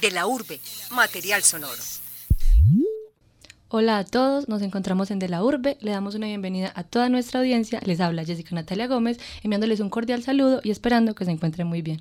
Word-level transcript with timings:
De 0.00 0.12
la 0.12 0.28
urbe, 0.28 0.60
material 0.92 1.42
sonoro. 1.42 1.82
Hola 3.68 3.98
a 3.98 4.04
todos, 4.04 4.48
nos 4.48 4.62
encontramos 4.62 5.10
en 5.10 5.18
De 5.18 5.28
la 5.28 5.42
Urbe, 5.42 5.76
le 5.80 5.90
damos 5.90 6.14
una 6.14 6.26
bienvenida 6.26 6.72
a 6.76 6.84
toda 6.84 7.08
nuestra 7.08 7.40
audiencia, 7.40 7.80
les 7.84 8.00
habla 8.00 8.24
Jessica 8.24 8.54
Natalia 8.54 8.86
Gómez, 8.86 9.18
enviándoles 9.42 9.80
un 9.80 9.90
cordial 9.90 10.22
saludo 10.22 10.60
y 10.62 10.70
esperando 10.70 11.16
que 11.16 11.24
se 11.24 11.32
encuentren 11.32 11.66
muy 11.66 11.82
bien. 11.82 12.00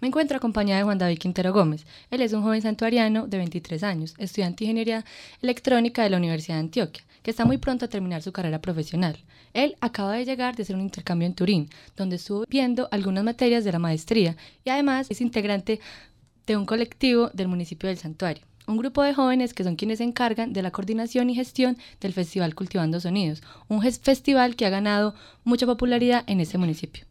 Me 0.00 0.08
encuentro 0.08 0.38
acompañada 0.38 0.78
de 0.78 0.84
Juan 0.84 0.98
David 0.98 1.18
Quintero 1.18 1.52
Gómez. 1.52 1.84
Él 2.10 2.22
es 2.22 2.32
un 2.32 2.42
joven 2.42 2.62
santuariano 2.62 3.26
de 3.26 3.36
23 3.36 3.82
años, 3.82 4.14
estudiante 4.18 4.64
de 4.64 4.70
Ingeniería 4.70 5.04
Electrónica 5.42 6.04
de 6.04 6.10
la 6.10 6.16
Universidad 6.16 6.56
de 6.56 6.60
Antioquia, 6.60 7.04
que 7.22 7.32
está 7.32 7.44
muy 7.44 7.58
pronto 7.58 7.84
a 7.84 7.88
terminar 7.88 8.22
su 8.22 8.32
carrera 8.32 8.60
profesional. 8.60 9.18
Él 9.52 9.76
acaba 9.80 10.14
de 10.14 10.24
llegar 10.24 10.56
de 10.56 10.62
hacer 10.62 10.76
un 10.76 10.82
intercambio 10.82 11.26
en 11.26 11.34
Turín, 11.34 11.70
donde 11.96 12.16
estuvo 12.16 12.44
viendo 12.48 12.88
algunas 12.92 13.24
materias 13.24 13.64
de 13.64 13.72
la 13.72 13.78
maestría 13.78 14.36
y 14.64 14.70
además 14.70 15.06
es 15.10 15.20
integrante 15.20 15.80
de 16.46 16.56
un 16.56 16.66
colectivo 16.66 17.30
del 17.34 17.48
municipio 17.48 17.88
del 17.88 17.98
santuario 17.98 18.44
un 18.66 18.78
grupo 18.78 19.02
de 19.02 19.14
jóvenes 19.14 19.54
que 19.54 19.64
son 19.64 19.76
quienes 19.76 19.98
se 19.98 20.04
encargan 20.04 20.52
de 20.52 20.62
la 20.62 20.70
coordinación 20.70 21.30
y 21.30 21.34
gestión 21.34 21.78
del 22.00 22.12
Festival 22.12 22.54
Cultivando 22.54 23.00
Sonidos, 23.00 23.42
un 23.68 23.80
festival 23.82 24.56
que 24.56 24.66
ha 24.66 24.70
ganado 24.70 25.14
mucha 25.44 25.66
popularidad 25.66 26.24
en 26.26 26.40
este 26.40 26.58
municipio. 26.58 27.04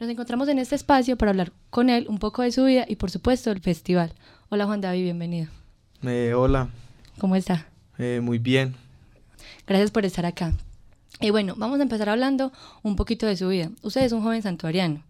Nos 0.00 0.08
encontramos 0.08 0.48
en 0.48 0.58
este 0.58 0.74
espacio 0.74 1.16
para 1.16 1.30
hablar 1.30 1.52
con 1.70 1.90
él 1.90 2.06
un 2.08 2.18
poco 2.18 2.42
de 2.42 2.52
su 2.52 2.64
vida 2.64 2.84
y 2.88 2.96
por 2.96 3.10
supuesto 3.10 3.50
del 3.50 3.60
festival. 3.60 4.12
Hola 4.48 4.66
Juan 4.66 4.80
David, 4.80 5.02
bienvenido. 5.02 5.48
Eh, 6.02 6.32
hola. 6.34 6.68
¿Cómo 7.18 7.36
está? 7.36 7.68
Eh, 7.98 8.20
muy 8.22 8.38
bien. 8.38 8.74
Gracias 9.66 9.90
por 9.90 10.04
estar 10.04 10.26
acá. 10.26 10.52
Y 11.20 11.30
bueno, 11.30 11.54
vamos 11.56 11.78
a 11.78 11.82
empezar 11.82 12.08
hablando 12.08 12.50
un 12.82 12.96
poquito 12.96 13.26
de 13.26 13.36
su 13.36 13.48
vida. 13.48 13.70
Usted 13.82 14.02
es 14.02 14.12
un 14.12 14.22
joven 14.22 14.42
santuariano, 14.42 15.02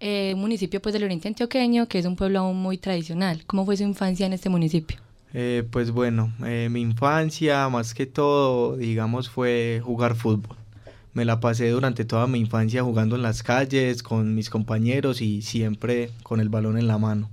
eh, 0.00 0.34
municipio 0.36 0.80
pues 0.80 0.92
del 0.92 1.04
oriente 1.04 1.28
antioqueño, 1.28 1.86
que 1.86 1.98
es 1.98 2.06
un 2.06 2.16
pueblo 2.16 2.40
aún 2.40 2.56
muy 2.56 2.78
tradicional. 2.78 3.44
¿Cómo 3.46 3.64
fue 3.64 3.76
su 3.76 3.84
infancia 3.84 4.26
en 4.26 4.32
este 4.32 4.48
municipio? 4.48 4.98
Eh, 5.32 5.64
pues 5.70 5.90
bueno, 5.90 6.32
eh, 6.44 6.68
mi 6.70 6.80
infancia 6.80 7.68
más 7.68 7.94
que 7.94 8.06
todo, 8.06 8.76
digamos, 8.76 9.28
fue 9.28 9.80
jugar 9.84 10.16
fútbol. 10.16 10.56
Me 11.12 11.24
la 11.24 11.40
pasé 11.40 11.68
durante 11.70 12.04
toda 12.04 12.26
mi 12.26 12.38
infancia 12.38 12.82
jugando 12.82 13.16
en 13.16 13.22
las 13.22 13.42
calles 13.42 14.02
con 14.02 14.34
mis 14.34 14.48
compañeros 14.48 15.20
y 15.20 15.42
siempre 15.42 16.10
con 16.22 16.40
el 16.40 16.48
balón 16.48 16.78
en 16.78 16.86
la 16.86 16.98
mano. 16.98 17.28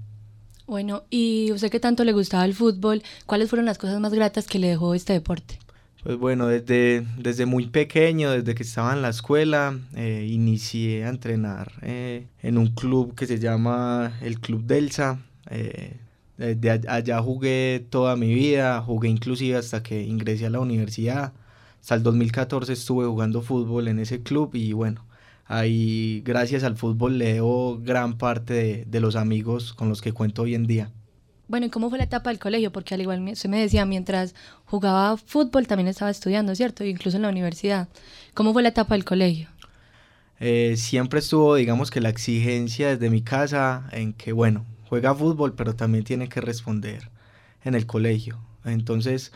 Bueno, 0.66 1.04
¿y 1.10 1.52
usted 1.54 1.72
qué 1.72 1.80
tanto 1.80 2.04
le 2.04 2.12
gustaba 2.12 2.44
el 2.44 2.54
fútbol? 2.54 3.02
¿Cuáles 3.26 3.50
fueron 3.50 3.66
las 3.66 3.78
cosas 3.78 4.00
más 4.02 4.14
gratas 4.14 4.48
que 4.48 4.60
le 4.60 4.68
dejó 4.68 4.94
este 4.94 5.14
deporte? 5.14 5.60
Pues 6.04 6.18
bueno, 6.18 6.48
desde, 6.48 7.06
desde 7.18 7.46
muy 7.46 7.68
pequeño, 7.68 8.32
desde 8.32 8.56
que 8.56 8.64
estaba 8.64 8.94
en 8.94 9.02
la 9.02 9.10
escuela, 9.10 9.78
eh, 9.96 10.26
inicié 10.30 11.06
a 11.06 11.10
entrenar 11.10 11.72
en 11.82 12.58
un 12.58 12.68
club 12.68 13.14
que 13.16 13.26
se 13.26 13.40
llama 13.40 14.18
el 14.22 14.40
Club 14.40 14.64
Delsa. 14.64 15.20
De 16.38 16.70
allá 16.88 17.22
jugué 17.22 17.86
toda 17.90 18.16
mi 18.16 18.34
vida, 18.34 18.82
jugué 18.82 19.10
inclusive 19.10 19.58
hasta 19.58 19.82
que 19.82 20.04
ingresé 20.04 20.46
a 20.46 20.50
la 20.52 20.60
universidad. 20.60 21.34
Hasta 21.82 21.96
el 21.96 22.04
2014 22.04 22.74
estuve 22.74 23.06
jugando 23.08 23.42
fútbol 23.42 23.88
en 23.88 24.00
ese 24.00 24.22
club 24.22 24.56
y 24.56 24.74
bueno, 24.74 25.06
ahí 25.46 26.22
gracias 26.26 26.64
al 26.64 26.76
fútbol 26.78 27.18
leo 27.18 27.80
gran 27.82 28.18
parte 28.18 28.86
de, 28.86 29.00
los 29.00 29.16
amigos 29.16 29.74
con 29.74 29.90
los 29.90 30.02
que 30.02 30.12
cuento 30.12 30.42
hoy 30.44 30.56
en 30.56 30.68
día. 30.68 30.92
Bueno, 31.48 31.66
¿y 31.66 31.70
cómo 31.70 31.90
fue 31.90 31.98
la 31.98 32.04
etapa 32.04 32.30
del 32.30 32.40
colegio? 32.40 32.72
Porque 32.72 32.94
al 32.94 33.02
igual 33.02 33.36
se 33.36 33.48
me 33.48 33.60
decía, 33.60 33.86
mientras 33.86 34.36
jugaba 34.66 35.16
fútbol 35.16 35.66
también 35.66 35.88
estaba 35.88 36.12
estudiando, 36.12 36.54
¿cierto? 36.56 36.84
Incluso 36.84 37.16
en 37.16 37.24
la 37.24 37.30
universidad. 37.30 37.88
¿Cómo 38.34 38.52
fue 38.52 38.64
la 38.64 38.70
etapa 38.70 38.96
del 38.96 39.06
colegio? 39.06 39.48
Eh, 40.40 40.76
siempre 40.78 41.20
estuvo, 41.20 41.56
digamos 41.56 41.90
que 41.90 42.02
la 42.02 42.10
exigencia 42.10 42.90
desde 42.90 43.10
mi 43.10 43.22
casa 43.22 43.88
en 43.92 44.14
que, 44.14 44.34
bueno, 44.34 44.66
juega 44.90 45.16
fútbol, 45.16 45.54
pero 45.54 45.76
también 45.76 46.04
tiene 46.04 46.30
que 46.30 46.42
responder 46.42 47.10
en 47.64 47.76
el 47.76 47.86
colegio. 47.86 48.40
Entonces, 48.66 49.32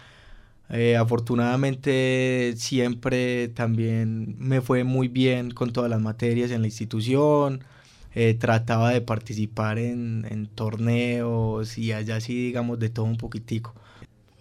eh, 0.70 0.96
afortunadamente 0.98 2.54
siempre 2.58 3.50
también 3.50 4.36
me 4.38 4.62
fue 4.62 4.84
muy 4.84 5.08
bien 5.08 5.52
con 5.52 5.74
todas 5.74 5.90
las 5.90 6.02
materias 6.02 6.52
en 6.52 6.62
la 6.62 6.68
institución. 6.68 7.64
Eh, 8.14 8.34
trataba 8.34 8.92
de 8.92 9.00
participar 9.00 9.78
en, 9.78 10.50
torneos 10.54 11.78
y 11.78 11.94
allá 11.94 12.20
sí, 12.20 12.48
digamos, 12.48 12.78
de 12.80 12.90
todo 12.90 13.06
un 13.06 13.18
poquitico. 13.18 13.74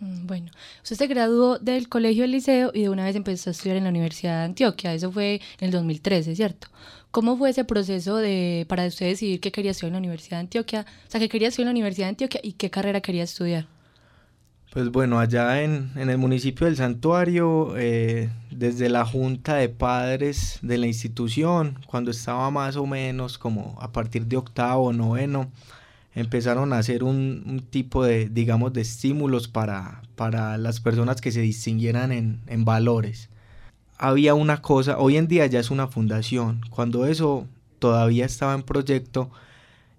Mm, 0.00 0.26
bueno, 0.26 0.50
usted 0.82 0.96
se 0.96 1.06
graduó 1.06 1.58
del 1.58 1.88
colegio 1.88 2.22
del 2.22 2.32
liceo 2.32 2.72
y 2.74 2.82
de 2.82 2.88
una 2.88 3.04
vez 3.04 3.14
empezó 3.14 3.50
a 3.50 3.52
estudiar 3.52 3.76
en 3.76 3.84
la 3.84 3.90
Universidad 3.90 4.38
de 4.38 4.44
Antioquia. 4.46 4.92
Eso 4.94 5.12
fue 5.12 5.40
en 5.60 5.66
el 5.66 5.70
2013, 5.70 6.34
¿cierto? 6.34 6.68
¿Cómo 7.10 7.36
fue 7.36 7.50
ese 7.50 7.64
proceso 7.64 8.16
de, 8.16 8.66
para 8.68 8.86
usted 8.86 9.06
decidir 9.06 9.40
qué 9.40 9.52
quería 9.52 9.72
estudiar 9.72 9.90
en 9.90 9.94
la 9.94 9.98
Universidad 9.98 10.38
de 10.38 10.42
Antioquia? 10.42 10.86
O 11.06 11.10
sea, 11.10 11.20
qué 11.20 11.28
quería 11.28 11.48
estudiar 11.48 11.64
en 11.64 11.68
la 11.68 11.78
Universidad 11.78 12.06
de 12.06 12.10
Antioquia 12.10 12.40
y 12.42 12.52
qué 12.54 12.70
carrera 12.70 13.00
quería 13.00 13.24
estudiar. 13.24 13.66
Pues 14.72 14.90
bueno, 14.90 15.18
allá 15.18 15.62
en, 15.64 15.90
en 15.96 16.10
el 16.10 16.18
municipio 16.18 16.66
del 16.66 16.76
Santuario, 16.76 17.74
eh, 17.76 18.30
desde 18.52 18.88
la 18.88 19.04
junta 19.04 19.56
de 19.56 19.68
padres 19.68 20.60
de 20.62 20.78
la 20.78 20.86
institución, 20.86 21.80
cuando 21.86 22.12
estaba 22.12 22.48
más 22.52 22.76
o 22.76 22.86
menos 22.86 23.36
como 23.36 23.76
a 23.80 23.90
partir 23.90 24.26
de 24.26 24.36
octavo 24.36 24.92
noveno, 24.92 25.50
empezaron 26.14 26.72
a 26.72 26.78
hacer 26.78 27.02
un, 27.02 27.42
un, 27.46 27.60
tipo 27.60 28.04
de, 28.04 28.28
digamos, 28.28 28.72
de 28.72 28.82
estímulos 28.82 29.48
para, 29.48 30.02
para 30.14 30.56
las 30.56 30.78
personas 30.78 31.20
que 31.20 31.32
se 31.32 31.40
distinguieran 31.40 32.12
en, 32.12 32.40
en 32.46 32.64
valores. 32.64 33.28
Había 33.98 34.34
una 34.34 34.62
cosa, 34.62 34.98
hoy 34.98 35.16
en 35.16 35.26
día 35.26 35.46
ya 35.46 35.58
es 35.58 35.72
una 35.72 35.88
fundación, 35.88 36.60
cuando 36.70 37.06
eso 37.06 37.48
todavía 37.80 38.24
estaba 38.24 38.54
en 38.54 38.62
proyecto 38.62 39.30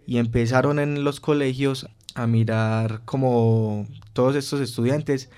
y 0.08 0.18
empezaron 0.18 0.80
en 0.80 1.04
los 1.04 1.20
colegios 1.20 1.90
a 2.16 2.28
mirar 2.28 3.02
como 3.06 3.88
todos 4.14 4.36
estos 4.36 4.62
estudiantes 4.62 5.30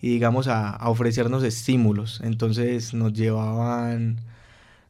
y 0.00 0.10
digamos 0.10 0.48
a, 0.48 0.78
ofrecernos 0.88 1.42
estímulos. 1.44 2.20
Entonces 2.22 2.94
nos 2.94 3.12
llevaban, 3.12 4.20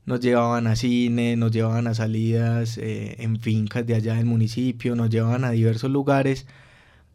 nos 0.07 0.21
llevaban 0.21 0.67
a 0.67 0.77
cine, 0.77 1.37
nos 1.37 1.53
llevaban 1.53 1.87
a 1.87 1.95
salidas 1.95 2.79
eh, 2.79 3.17
en 3.19 3.41
fincas 3.41 3.87
de 3.87 3.95
allá 3.95 4.15
del 4.15 4.27
municipio, 4.27 4.97
nos 4.97 5.11
llevaban 5.11 5.45
a 5.45 5.51
diversos 5.51 5.91
lugares 5.91 6.47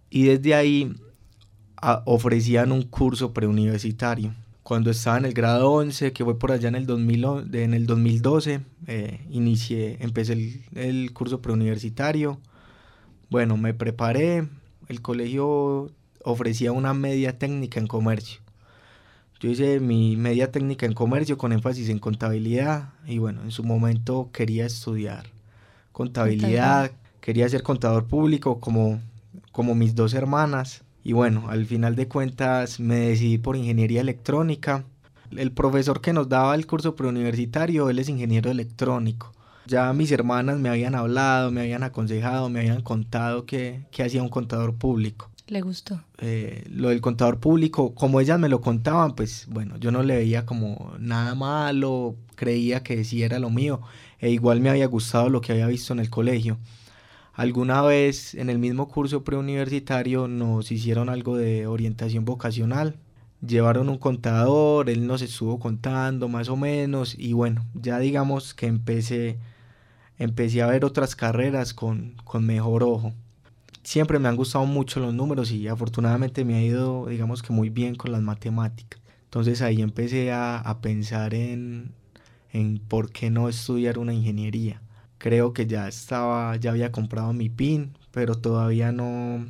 y 0.09 0.25
desde 0.25 0.55
ahí 0.55 0.95
ofrecían 2.05 2.71
un 2.71 2.83
curso 2.83 3.33
preuniversitario 3.33 4.33
cuando 4.67 4.91
estaba 4.91 5.17
en 5.17 5.23
el 5.23 5.33
grado 5.33 5.71
11, 5.71 6.11
que 6.11 6.25
fue 6.25 6.37
por 6.37 6.51
allá 6.51 6.67
en 6.67 6.75
el, 6.75 6.85
2000, 6.85 7.55
en 7.55 7.73
el 7.73 7.85
2012, 7.85 8.59
eh, 8.87 9.97
empecé 10.01 10.61
el 10.75 11.13
curso 11.13 11.41
preuniversitario. 11.41 12.41
Bueno, 13.29 13.57
me 13.57 13.73
preparé, 13.73 14.47
el 14.87 15.01
colegio 15.01 15.91
ofrecía 16.23 16.71
una 16.71 16.93
media 16.93 17.37
técnica 17.37 17.79
en 17.79 17.87
comercio. 17.87 18.39
Yo 19.39 19.49
hice 19.49 19.81
mi 19.81 20.15
media 20.15 20.51
técnica 20.51 20.85
en 20.85 20.93
comercio 20.93 21.37
con 21.37 21.51
énfasis 21.51 21.89
en 21.89 21.99
contabilidad 21.99 22.93
y 23.05 23.17
bueno, 23.17 23.43
en 23.43 23.51
su 23.51 23.63
momento 23.63 24.29
quería 24.31 24.65
estudiar 24.65 25.27
contabilidad, 25.91 26.91
quería 27.19 27.49
ser 27.49 27.63
contador 27.63 28.05
público 28.05 28.59
como, 28.59 29.01
como 29.51 29.75
mis 29.75 29.93
dos 29.93 30.13
hermanas 30.13 30.83
y 31.03 31.11
bueno, 31.11 31.49
al 31.49 31.65
final 31.65 31.95
de 31.95 32.07
cuentas 32.07 32.79
me 32.79 32.95
decidí 32.95 33.37
por 33.37 33.55
ingeniería 33.57 34.01
electrónica. 34.01 34.85
El 35.31 35.51
profesor 35.51 35.99
que 35.99 36.13
nos 36.13 36.29
daba 36.29 36.55
el 36.55 36.65
curso 36.65 36.95
preuniversitario, 36.95 37.89
él 37.89 37.99
es 37.99 38.09
ingeniero 38.09 38.49
electrónico. 38.49 39.33
Ya 39.67 39.91
mis 39.91 40.11
hermanas 40.11 40.57
me 40.57 40.69
habían 40.69 40.95
hablado, 40.95 41.51
me 41.51 41.61
habían 41.61 41.83
aconsejado, 41.83 42.49
me 42.49 42.61
habían 42.61 42.81
contado 42.81 43.45
que, 43.45 43.81
hacía 43.99 44.23
un 44.23 44.29
contador 44.29 44.75
público. 44.75 45.29
¿Le 45.47 45.61
gustó? 45.61 46.01
Eh, 46.19 46.63
lo 46.69 46.89
del 46.89 47.01
contador 47.01 47.39
público, 47.39 47.93
como 47.93 48.21
ellas 48.21 48.39
me 48.39 48.47
lo 48.47 48.61
contaban, 48.61 49.13
pues 49.15 49.45
bueno, 49.49 49.75
yo 49.77 49.91
no 49.91 50.03
le 50.03 50.15
veía 50.15 50.45
como 50.45 50.93
nada 50.99 51.35
malo, 51.35 52.15
creía 52.35 52.81
que 52.81 53.03
sí 53.03 53.23
era 53.23 53.39
lo 53.39 53.49
mío, 53.49 53.81
e 54.19 54.29
igual 54.29 54.61
me 54.61 54.69
había 54.69 54.87
gustado 54.87 55.29
lo 55.29 55.41
que 55.41 55.51
había 55.51 55.67
visto 55.67 55.91
en 55.91 55.99
el 55.99 56.09
colegio. 56.09 56.57
Alguna 57.37 57.83
vez 57.83 58.33
en 58.33 58.49
el 58.49 58.57
mismo 58.57 58.87
curso 58.87 59.23
preuniversitario 59.23 60.27
nos 60.27 60.71
hicieron 60.71 61.07
algo 61.07 61.37
de 61.37 61.67
orientación 61.67 62.25
vocacional. 62.25 62.95
Llevaron 63.45 63.89
un 63.89 63.99
contador, 63.99 64.89
él 64.89 65.05
nos 65.05 65.21
estuvo 65.21 65.59
contando 65.59 66.29
más 66.29 66.49
o 66.49 66.55
menos 66.55 67.15
y 67.15 67.33
bueno, 67.33 67.63
ya 67.75 67.99
digamos 67.99 68.55
que 68.55 68.65
empecé, 68.65 69.37
empecé 70.17 70.61
a 70.61 70.67
ver 70.67 70.85
otras 70.85 71.15
carreras 71.15 71.73
con, 71.73 72.15
con 72.23 72.45
mejor 72.45 72.83
ojo. 72.83 73.13
Siempre 73.83 74.19
me 74.19 74.27
han 74.29 74.35
gustado 74.35 74.65
mucho 74.65 74.99
los 74.99 75.13
números 75.13 75.51
y 75.51 75.67
afortunadamente 75.67 76.43
me 76.45 76.55
ha 76.55 76.61
ido 76.61 77.07
digamos 77.07 77.41
que 77.41 77.53
muy 77.53 77.69
bien 77.69 77.95
con 77.95 78.11
las 78.11 78.21
matemáticas. 78.21 79.01
Entonces 79.25 79.61
ahí 79.61 79.81
empecé 79.81 80.31
a, 80.31 80.57
a 80.59 80.81
pensar 80.81 81.33
en, 81.33 81.93
en 82.53 82.79
por 82.79 83.11
qué 83.11 83.29
no 83.29 83.49
estudiar 83.49 83.99
una 83.99 84.13
ingeniería 84.13 84.81
creo 85.17 85.53
que 85.53 85.67
ya 85.67 85.87
estaba, 85.87 86.55
ya 86.57 86.71
había 86.71 86.91
comprado 86.91 87.33
mi 87.33 87.49
PIN, 87.49 87.97
pero 88.11 88.35
todavía 88.35 88.91
no, 88.91 89.45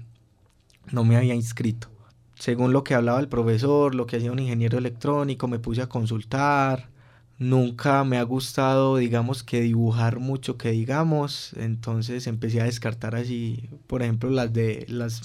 no 0.91 1.03
me 1.03 1.17
había 1.17 1.35
inscrito. 1.35 1.89
Según 2.35 2.73
lo 2.73 2.83
que 2.83 2.95
hablaba 2.95 3.19
el 3.19 3.27
profesor, 3.29 3.95
lo 3.95 4.05
que 4.07 4.17
hacía 4.17 4.31
un 4.31 4.39
ingeniero 4.39 4.77
electrónico, 4.77 5.47
me 5.47 5.59
puse 5.59 5.81
a 5.81 5.89
consultar. 5.89 6.89
Nunca 7.39 8.03
me 8.03 8.17
ha 8.17 8.23
gustado, 8.23 8.97
digamos, 8.97 9.43
que 9.43 9.61
dibujar 9.61 10.19
mucho, 10.19 10.57
que 10.57 10.71
digamos. 10.71 11.53
Entonces 11.53 12.27
empecé 12.27 12.61
a 12.61 12.65
descartar 12.65 13.15
así, 13.15 13.69
por 13.87 14.01
ejemplo, 14.01 14.29
las 14.29 14.51
de 14.53 14.85
las, 14.89 15.21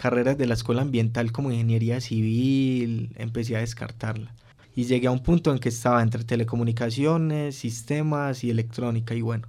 carreras 0.00 0.38
de 0.38 0.46
la 0.46 0.54
escuela 0.54 0.80
ambiental 0.82 1.30
como 1.30 1.52
ingeniería 1.52 2.00
civil, 2.00 3.10
empecé 3.16 3.56
a 3.56 3.60
descartarla. 3.60 4.34
Y 4.74 4.84
llegué 4.84 5.08
a 5.08 5.10
un 5.10 5.22
punto 5.22 5.52
en 5.52 5.58
que 5.58 5.68
estaba 5.68 6.02
entre 6.02 6.24
telecomunicaciones, 6.24 7.56
sistemas 7.56 8.42
y 8.42 8.50
electrónica. 8.50 9.14
Y 9.14 9.20
bueno, 9.20 9.46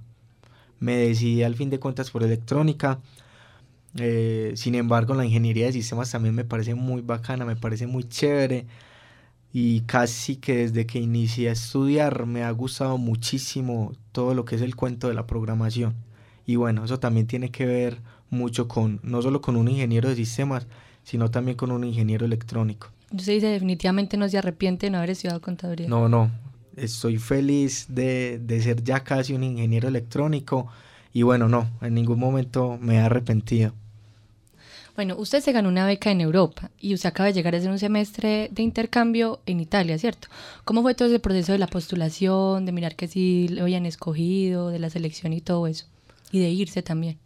me 0.78 0.96
decidí 0.96 1.42
al 1.42 1.54
fin 1.54 1.70
de 1.70 1.80
cuentas 1.80 2.10
por 2.10 2.22
electrónica. 2.22 3.00
Eh, 3.96 4.52
sin 4.56 4.74
embargo, 4.74 5.14
la 5.14 5.24
ingeniería 5.24 5.66
de 5.66 5.72
sistemas 5.72 6.10
también 6.10 6.34
me 6.34 6.44
parece 6.44 6.74
muy 6.74 7.00
bacana, 7.00 7.46
me 7.46 7.56
parece 7.56 7.86
muy 7.86 8.04
chévere. 8.04 8.66
Y 9.52 9.82
casi 9.82 10.36
que 10.36 10.56
desde 10.56 10.86
que 10.86 10.98
inicié 10.98 11.50
a 11.50 11.52
estudiar 11.52 12.26
me 12.26 12.42
ha 12.42 12.50
gustado 12.50 12.96
muchísimo 12.96 13.92
todo 14.12 14.34
lo 14.34 14.44
que 14.44 14.56
es 14.56 14.62
el 14.62 14.76
cuento 14.76 15.08
de 15.08 15.14
la 15.14 15.26
programación. 15.26 15.94
Y 16.46 16.56
bueno, 16.56 16.84
eso 16.84 16.98
también 16.98 17.26
tiene 17.26 17.50
que 17.50 17.66
ver 17.66 17.98
mucho 18.30 18.66
con, 18.66 18.98
no 19.02 19.20
solo 19.20 19.40
con 19.40 19.56
un 19.56 19.68
ingeniero 19.68 20.08
de 20.08 20.16
sistemas, 20.16 20.66
sino 21.04 21.30
también 21.30 21.56
con 21.56 21.70
un 21.70 21.84
ingeniero 21.84 22.24
electrónico. 22.24 22.88
Usted 23.12 23.34
dice 23.34 23.46
definitivamente 23.48 24.16
no 24.16 24.28
se 24.28 24.38
arrepiente 24.38 24.86
de 24.86 24.90
no 24.90 24.98
haber 24.98 25.10
estudiado 25.10 25.40
contaduría. 25.42 25.86
No, 25.86 26.08
no, 26.08 26.30
estoy 26.76 27.18
feliz 27.18 27.86
de, 27.88 28.40
de 28.42 28.62
ser 28.62 28.82
ya 28.82 29.00
casi 29.00 29.34
un 29.34 29.44
ingeniero 29.44 29.88
electrónico 29.88 30.68
y 31.12 31.22
bueno, 31.22 31.48
no, 31.48 31.68
en 31.82 31.94
ningún 31.94 32.18
momento 32.18 32.78
me 32.80 32.96
he 32.96 33.00
arrepentido. 33.00 33.74
Bueno, 34.94 35.16
usted 35.16 35.40
se 35.40 35.52
ganó 35.52 35.70
una 35.70 35.86
beca 35.86 36.10
en 36.10 36.20
Europa 36.20 36.70
y 36.78 36.92
usted 36.92 37.08
acaba 37.08 37.28
de 37.28 37.32
llegar 37.32 37.54
a 37.54 37.58
hacer 37.58 37.70
un 37.70 37.78
semestre 37.78 38.50
de 38.52 38.62
intercambio 38.62 39.40
en 39.46 39.60
Italia, 39.60 39.98
¿cierto? 39.98 40.28
¿Cómo 40.64 40.82
fue 40.82 40.94
todo 40.94 41.08
ese 41.08 41.18
proceso 41.18 41.52
de 41.52 41.58
la 41.58 41.66
postulación, 41.66 42.66
de 42.66 42.72
mirar 42.72 42.94
que 42.94 43.08
sí 43.08 43.48
lo 43.48 43.62
habían 43.62 43.86
escogido, 43.86 44.68
de 44.68 44.78
la 44.78 44.90
selección 44.90 45.32
y 45.32 45.40
todo 45.40 45.66
eso? 45.66 45.86
Y 46.30 46.40
de 46.40 46.50
irse 46.50 46.82
también. 46.82 47.18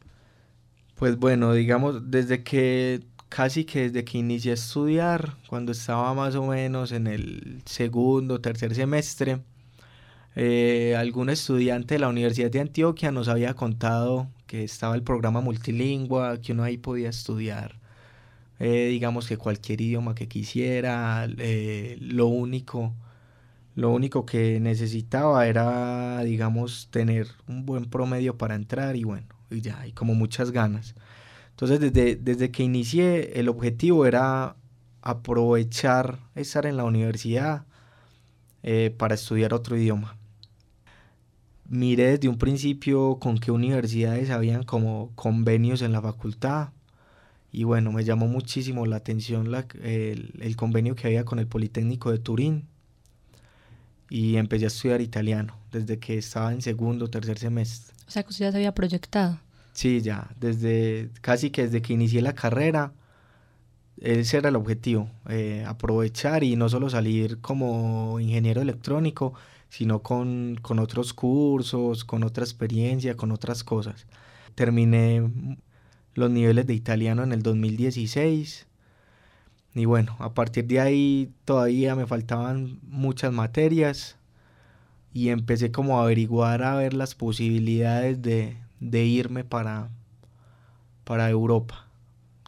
Pues 0.94 1.18
bueno, 1.18 1.52
digamos, 1.52 2.10
desde 2.10 2.44
que 2.44 3.02
casi 3.28 3.64
que 3.64 3.90
desde 3.90 4.04
que 4.04 4.18
inicié 4.18 4.52
a 4.52 4.54
estudiar, 4.54 5.34
cuando 5.48 5.72
estaba 5.72 6.14
más 6.14 6.36
o 6.36 6.46
menos 6.46 6.92
en 6.92 7.08
el 7.08 7.62
segundo, 7.64 8.40
tercer 8.40 8.74
semestre, 8.74 9.40
eh, 10.36 10.94
algún 10.96 11.30
estudiante 11.30 11.94
de 11.94 12.00
la 12.00 12.08
Universidad 12.08 12.50
de 12.50 12.60
Antioquia 12.60 13.10
nos 13.10 13.28
había 13.28 13.54
contado 13.54 14.28
que 14.46 14.64
estaba 14.64 14.94
el 14.94 15.02
programa 15.02 15.40
multilingüe, 15.40 16.40
que 16.42 16.52
uno 16.52 16.62
ahí 16.64 16.76
podía 16.76 17.08
estudiar, 17.08 17.80
eh, 18.58 18.88
digamos 18.88 19.28
que 19.28 19.38
cualquier 19.38 19.80
idioma 19.80 20.14
que 20.14 20.28
quisiera, 20.28 21.26
eh, 21.38 21.96
lo 22.00 22.26
único, 22.26 22.94
lo 23.74 23.90
único 23.90 24.26
que 24.26 24.60
necesitaba 24.60 25.46
era, 25.46 26.22
digamos, 26.22 26.88
tener 26.90 27.28
un 27.48 27.66
buen 27.66 27.86
promedio 27.86 28.36
para 28.38 28.54
entrar 28.54 28.96
y 28.96 29.04
bueno, 29.04 29.26
y 29.50 29.60
ya, 29.62 29.86
y 29.86 29.92
como 29.92 30.14
muchas 30.14 30.50
ganas. 30.52 30.94
Entonces, 31.50 31.80
desde, 31.80 32.16
desde 32.16 32.50
que 32.50 32.62
inicié, 32.62 33.40
el 33.40 33.48
objetivo 33.48 34.06
era 34.06 34.56
aprovechar 35.02 36.18
estar 36.34 36.66
en 36.66 36.76
la 36.76 36.84
universidad 36.84 37.64
eh, 38.62 38.94
para 38.98 39.14
estudiar 39.14 39.54
otro 39.54 39.76
idioma. 39.76 40.16
Miré 41.68 42.12
desde 42.12 42.28
un 42.28 42.38
principio 42.38 43.18
con 43.18 43.38
qué 43.38 43.50
universidades 43.50 44.30
habían 44.30 44.62
como 44.62 45.10
convenios 45.14 45.82
en 45.82 45.92
la 45.92 46.00
facultad 46.00 46.70
y 47.52 47.64
bueno, 47.64 47.90
me 47.90 48.04
llamó 48.04 48.26
muchísimo 48.28 48.84
la 48.86 48.96
atención 48.96 49.52
el, 49.82 50.34
el 50.40 50.56
convenio 50.56 50.94
que 50.94 51.06
había 51.06 51.24
con 51.24 51.38
el 51.38 51.46
Politécnico 51.46 52.12
de 52.12 52.18
Turín 52.18 52.66
y 54.10 54.36
empecé 54.36 54.64
a 54.64 54.68
estudiar 54.68 55.00
italiano 55.00 55.56
desde 55.72 55.98
que 55.98 56.18
estaba 56.18 56.52
en 56.52 56.62
segundo 56.62 57.06
o 57.06 57.08
tercer 57.08 57.38
semestre. 57.38 57.94
O 58.06 58.10
sea 58.10 58.22
que 58.22 58.28
usted 58.30 58.44
ya 58.44 58.52
se 58.52 58.58
había 58.58 58.74
proyectado. 58.74 59.40
Sí, 59.72 60.00
ya, 60.00 60.30
desde 60.38 61.10
casi 61.20 61.50
que 61.50 61.62
desde 61.62 61.82
que 61.82 61.92
inicié 61.92 62.22
la 62.22 62.34
carrera, 62.34 62.92
ese 64.00 64.36
era 64.36 64.50
el 64.50 64.56
objetivo, 64.56 65.10
eh, 65.28 65.64
aprovechar 65.66 66.44
y 66.44 66.56
no 66.56 66.68
solo 66.68 66.90
salir 66.90 67.40
como 67.40 68.20
ingeniero 68.20 68.60
electrónico, 68.60 69.34
sino 69.68 70.02
con, 70.02 70.58
con 70.62 70.78
otros 70.78 71.12
cursos, 71.14 72.04
con 72.04 72.22
otra 72.24 72.44
experiencia, 72.44 73.16
con 73.16 73.32
otras 73.32 73.64
cosas. 73.64 74.06
Terminé 74.54 75.58
los 76.14 76.30
niveles 76.30 76.66
de 76.66 76.74
italiano 76.74 77.22
en 77.22 77.32
el 77.32 77.42
2016 77.42 78.66
y 79.76 79.84
bueno, 79.84 80.16
a 80.20 80.32
partir 80.32 80.66
de 80.66 80.80
ahí 80.80 81.30
todavía 81.44 81.94
me 81.94 82.06
faltaban 82.06 82.80
muchas 82.82 83.30
materias 83.30 84.16
y 85.12 85.28
empecé 85.28 85.70
como 85.70 85.98
a 85.98 86.04
averiguar 86.04 86.62
a 86.62 86.76
ver 86.76 86.94
las 86.94 87.14
posibilidades 87.14 88.22
de, 88.22 88.56
de 88.80 89.04
irme 89.04 89.44
para, 89.44 89.90
para 91.04 91.28
Europa, 91.28 91.86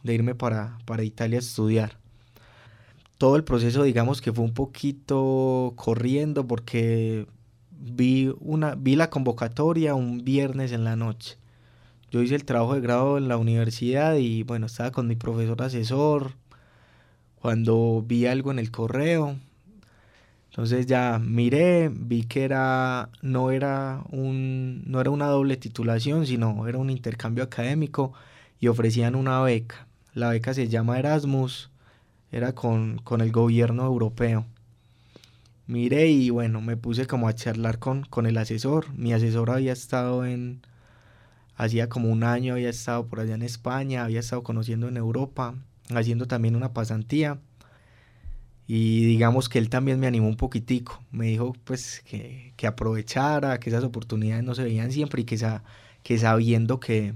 de 0.03 0.15
irme 0.15 0.33
para, 0.33 0.79
para 0.85 1.03
Italia 1.03 1.37
a 1.37 1.41
estudiar. 1.41 1.98
Todo 3.19 3.35
el 3.35 3.43
proceso 3.43 3.83
digamos 3.83 4.21
que 4.21 4.31
fue 4.31 4.45
un 4.45 4.53
poquito 4.53 5.73
corriendo 5.75 6.47
porque 6.47 7.27
vi, 7.69 8.33
una, 8.39 8.75
vi 8.75 8.95
la 8.95 9.09
convocatoria 9.09 9.93
un 9.93 10.23
viernes 10.23 10.71
en 10.71 10.85
la 10.85 10.95
noche. 10.95 11.37
Yo 12.11 12.21
hice 12.21 12.35
el 12.35 12.45
trabajo 12.45 12.75
de 12.75 12.81
grado 12.81 13.17
en 13.17 13.27
la 13.27 13.35
universidad 13.35 14.15
y 14.15 14.43
bueno, 14.43 14.67
estaba 14.67 14.91
con 14.91 15.05
mi 15.07 15.17
profesor 15.17 15.61
asesor. 15.61 16.31
Cuando 17.35 18.05
vi 18.07 18.25
algo 18.25 18.51
en 18.51 18.59
el 18.59 18.71
correo, 18.71 19.35
entonces 20.51 20.87
ya 20.87 21.19
miré, 21.19 21.89
vi 21.93 22.23
que 22.23 22.45
era 22.45 23.09
no 23.21 23.51
era 23.51 24.01
un 24.11 24.83
no 24.87 25.01
era 25.01 25.09
una 25.09 25.27
doble 25.27 25.57
titulación, 25.57 26.25
sino 26.25 26.69
era 26.69 26.77
un 26.77 26.89
intercambio 26.89 27.43
académico 27.43 28.13
y 28.61 28.69
ofrecían 28.69 29.15
una 29.15 29.41
beca. 29.41 29.87
La 30.13 30.29
beca 30.29 30.53
se 30.53 30.69
llama 30.69 30.99
Erasmus, 30.99 31.69
era 32.31 32.53
con, 32.53 32.99
con 32.99 33.21
el 33.21 33.31
gobierno 33.31 33.85
europeo. 33.85 34.45
Miré 35.67 36.07
y 36.07 36.29
bueno, 36.29 36.61
me 36.61 36.77
puse 36.77 37.05
como 37.05 37.27
a 37.27 37.35
charlar 37.35 37.79
con, 37.79 38.03
con 38.03 38.25
el 38.25 38.37
asesor. 38.37 38.91
Mi 38.95 39.13
asesor 39.13 39.51
había 39.51 39.73
estado 39.73 40.25
en, 40.25 40.61
hacía 41.55 41.89
como 41.89 42.09
un 42.09 42.23
año 42.23 42.53
había 42.53 42.69
estado 42.69 43.07
por 43.07 43.19
allá 43.19 43.35
en 43.35 43.43
España, 43.43 44.03
había 44.03 44.21
estado 44.21 44.43
conociendo 44.43 44.87
en 44.87 44.97
Europa, 44.97 45.55
haciendo 45.89 46.25
también 46.27 46.55
una 46.55 46.73
pasantía 46.73 47.39
y 48.71 49.03
digamos 49.05 49.49
que 49.49 49.57
él 49.57 49.67
también 49.67 49.99
me 49.99 50.05
animó 50.05 50.27
un 50.27 50.37
poquitico, 50.37 51.03
me 51.09 51.25
dijo 51.25 51.53
pues 51.63 52.03
que, 52.05 52.53
que 52.55 52.67
aprovechara, 52.67 53.59
que 53.59 53.71
esas 53.71 53.83
oportunidades 53.83 54.43
no 54.43 54.53
se 54.53 54.63
veían 54.63 54.91
siempre 54.91 55.23
y 55.23 55.25
que, 55.25 55.39
que 56.03 56.17
sabiendo 56.19 56.79
que, 56.79 57.15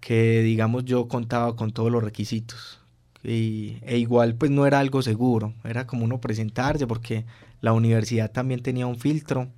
que 0.00 0.42
digamos 0.42 0.84
yo 0.84 1.06
contaba 1.06 1.54
con 1.54 1.70
todos 1.70 1.92
los 1.92 2.02
requisitos. 2.02 2.80
Y, 3.24 3.78
e 3.82 3.96
igual 3.96 4.34
pues 4.34 4.50
no 4.50 4.66
era 4.66 4.78
algo 4.78 5.00
seguro, 5.00 5.54
era 5.64 5.86
como 5.86 6.04
uno 6.04 6.20
presentarse 6.20 6.86
porque 6.86 7.24
la 7.60 7.72
universidad 7.72 8.30
también 8.30 8.62
tenía 8.62 8.86
un 8.86 8.98
filtro. 8.98 9.48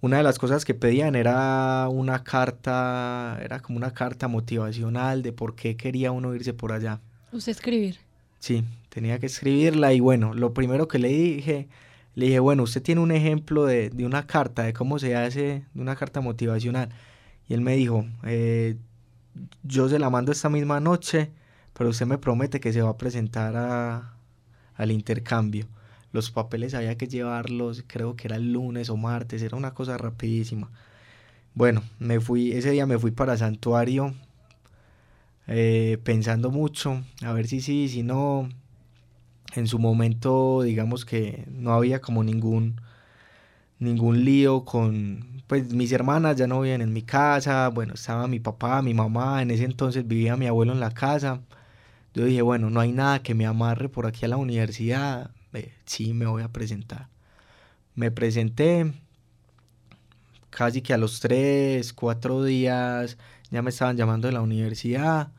Una 0.00 0.18
de 0.18 0.22
las 0.22 0.38
cosas 0.38 0.64
que 0.64 0.74
pedían 0.74 1.14
era 1.14 1.88
una 1.90 2.22
carta, 2.24 3.38
era 3.42 3.60
como 3.60 3.76
una 3.76 3.92
carta 3.92 4.28
motivacional 4.28 5.22
de 5.22 5.32
por 5.32 5.54
qué 5.54 5.76
quería 5.76 6.12
uno 6.12 6.34
irse 6.34 6.54
por 6.54 6.72
allá. 6.72 7.00
¿Usted 7.32 7.52
escribir? 7.52 7.98
Sí, 8.38 8.64
tenía 8.88 9.18
que 9.18 9.26
escribirla 9.26 9.92
y 9.92 10.00
bueno, 10.00 10.32
lo 10.32 10.54
primero 10.54 10.88
que 10.88 10.98
le 10.98 11.08
dije, 11.08 11.68
le 12.14 12.26
dije, 12.26 12.38
bueno, 12.38 12.62
usted 12.62 12.82
tiene 12.82 13.00
un 13.02 13.10
ejemplo 13.10 13.66
de, 13.66 13.90
de 13.90 14.06
una 14.06 14.26
carta, 14.26 14.62
de 14.62 14.72
cómo 14.72 14.98
se 14.98 15.16
hace, 15.16 15.64
de 15.74 15.80
una 15.82 15.96
carta 15.96 16.20
motivacional. 16.20 16.88
Y 17.48 17.54
él 17.54 17.60
me 17.60 17.76
dijo, 17.76 18.06
eh, 18.24 18.76
yo 19.62 19.88
se 19.88 19.98
la 19.98 20.10
mando 20.10 20.32
esta 20.32 20.48
misma 20.48 20.80
noche, 20.80 21.30
pero 21.76 21.90
usted 21.90 22.06
me 22.06 22.18
promete 22.18 22.60
que 22.60 22.72
se 22.72 22.82
va 22.82 22.90
a 22.90 22.96
presentar 22.96 23.56
a, 23.56 24.14
al 24.76 24.90
intercambio. 24.92 25.66
Los 26.12 26.30
papeles 26.30 26.74
había 26.74 26.96
que 26.96 27.08
llevarlos, 27.08 27.84
creo 27.86 28.16
que 28.16 28.28
era 28.28 28.36
el 28.36 28.52
lunes 28.52 28.88
o 28.88 28.96
martes, 28.96 29.42
era 29.42 29.56
una 29.56 29.74
cosa 29.74 29.98
rapidísima. 29.98 30.70
Bueno, 31.54 31.82
me 31.98 32.20
fui, 32.20 32.52
ese 32.52 32.70
día 32.70 32.86
me 32.86 32.98
fui 32.98 33.10
para 33.10 33.36
Santuario 33.36 34.14
eh, 35.46 35.98
pensando 36.04 36.50
mucho, 36.50 37.02
a 37.22 37.32
ver 37.32 37.46
si 37.46 37.60
sí, 37.60 37.88
si 37.88 38.02
no. 38.02 38.48
En 39.54 39.66
su 39.66 39.78
momento, 39.78 40.62
digamos 40.62 41.04
que 41.04 41.44
no 41.50 41.72
había 41.72 42.00
como 42.00 42.22
ningún, 42.24 42.80
ningún 43.78 44.24
lío 44.24 44.64
con, 44.64 45.42
pues 45.46 45.72
mis 45.72 45.92
hermanas 45.92 46.36
ya 46.36 46.46
no 46.46 46.60
vivían 46.60 46.82
en 46.82 46.92
mi 46.92 47.02
casa, 47.02 47.68
bueno, 47.68 47.94
estaba 47.94 48.26
mi 48.28 48.40
papá, 48.40 48.82
mi 48.82 48.94
mamá, 48.94 49.42
en 49.42 49.50
ese 49.50 49.64
entonces 49.64 50.06
vivía 50.06 50.36
mi 50.36 50.46
abuelo 50.46 50.72
en 50.72 50.80
la 50.80 50.90
casa. 50.90 51.40
Yo 52.16 52.24
dije, 52.24 52.42
bueno, 52.42 52.70
no 52.70 52.80
hay 52.80 52.90
nada 52.92 53.22
que 53.22 53.34
me 53.34 53.46
amarre 53.46 53.88
por 53.88 54.06
aquí 54.06 54.24
a 54.24 54.28
la 54.28 54.36
universidad, 54.38 55.30
sí 55.84 56.14
me 56.14 56.26
voy 56.26 56.42
a 56.42 56.48
presentar. 56.48 57.08
Me 57.94 58.10
presenté, 58.10 58.92
casi 60.50 60.82
que 60.82 60.94
a 60.94 60.98
los 60.98 61.20
tres, 61.20 61.92
cuatro 61.92 62.42
días 62.42 63.18
ya 63.50 63.62
me 63.62 63.70
estaban 63.70 63.96
llamando 63.96 64.28
de 64.28 64.32
la 64.34 64.42
universidad 64.42 65.30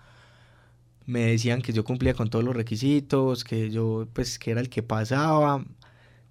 me 1.07 1.21
decían 1.21 1.61
que 1.61 1.73
yo 1.73 1.83
cumplía 1.83 2.13
con 2.13 2.29
todos 2.29 2.45
los 2.45 2.55
requisitos, 2.55 3.43
que 3.43 3.71
yo 3.71 4.07
pues 4.13 4.37
que 4.39 4.51
era 4.51 4.61
el 4.61 4.69
que 4.69 4.83
pasaba, 4.83 5.65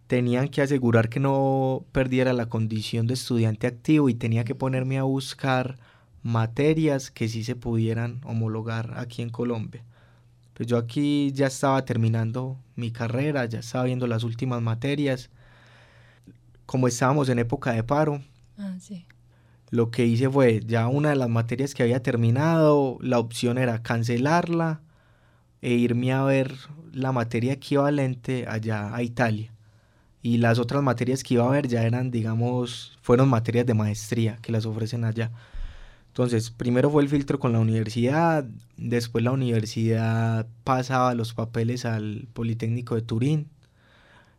tenían 0.07 0.49
que 0.49 0.63
asegurar 0.63 1.09
que 1.09 1.21
no 1.21 1.87
perdiera 1.93 2.33
la 2.35 2.47
condición 2.49 3.07
de 3.07 3.15
estudiante 3.15 3.67
activo 3.67 4.09
y 4.09 4.15
tenía 4.15 4.45
que 4.45 4.55
ponerme 4.55 4.99
a 4.99 5.05
buscar 5.05 5.79
materias 6.23 7.11
que 7.11 7.29
sí 7.29 7.45
se 7.45 7.57
pudieran 7.57 8.21
homologar 8.25 8.95
aquí 8.99 9.23
en 9.23 9.31
Colombia. 9.31 9.85
Pues 10.57 10.67
yo 10.67 10.79
aquí 10.79 11.33
ya 11.33 11.49
estaba 11.49 11.85
terminando 11.85 12.57
mi 12.77 12.91
carrera, 12.91 13.45
ya 13.45 13.59
estaba 13.59 13.85
viendo 13.85 14.07
las 14.07 14.25
últimas 14.25 14.63
materias. 14.63 15.29
Como 16.65 16.89
estábamos 16.89 17.29
en 17.29 17.39
época 17.39 17.73
de 17.73 17.83
paro, 17.85 18.23
Ah, 18.57 18.75
sí. 18.81 19.05
lo 19.71 19.91
que 19.91 20.07
hice 20.07 20.31
fue 20.31 20.63
ya 20.67 20.89
una 20.89 21.11
de 21.11 21.17
las 21.17 21.29
materias 21.29 21.75
que 21.75 21.83
había 21.83 22.03
terminado, 22.03 22.97
la 23.03 23.19
opción 23.19 23.59
era 23.59 23.83
cancelarla 23.83 24.81
e 25.61 25.75
irme 25.75 26.13
a 26.15 26.23
ver 26.25 26.55
la 26.91 27.13
materia 27.13 27.53
equivalente 27.53 28.47
allá 28.49 28.95
a 28.95 29.03
Italia. 29.03 29.53
Y 30.23 30.39
las 30.39 30.59
otras 30.59 30.83
materias 30.83 31.23
que 31.23 31.35
iba 31.35 31.47
a 31.47 31.51
ver 31.51 31.69
ya 31.69 31.83
eran, 31.83 32.11
digamos, 32.11 32.97
fueron 33.03 33.29
materias 33.29 33.67
de 33.67 33.75
maestría 33.75 34.39
que 34.41 34.53
las 34.53 34.65
ofrecen 34.65 35.05
allá. 35.05 35.31
Entonces, 36.17 36.51
primero 36.51 36.91
fue 36.91 37.03
el 37.03 37.11
filtro 37.11 37.39
con 37.39 37.53
la 37.53 37.59
universidad, 37.59 38.47
después 38.79 39.23
la 39.23 39.33
universidad 39.33 40.47
pasaba 40.65 41.15
los 41.15 41.35
papeles 41.35 41.85
al 41.85 42.27
Politécnico 42.33 42.95
de 42.95 43.03
Turín. 43.03 43.51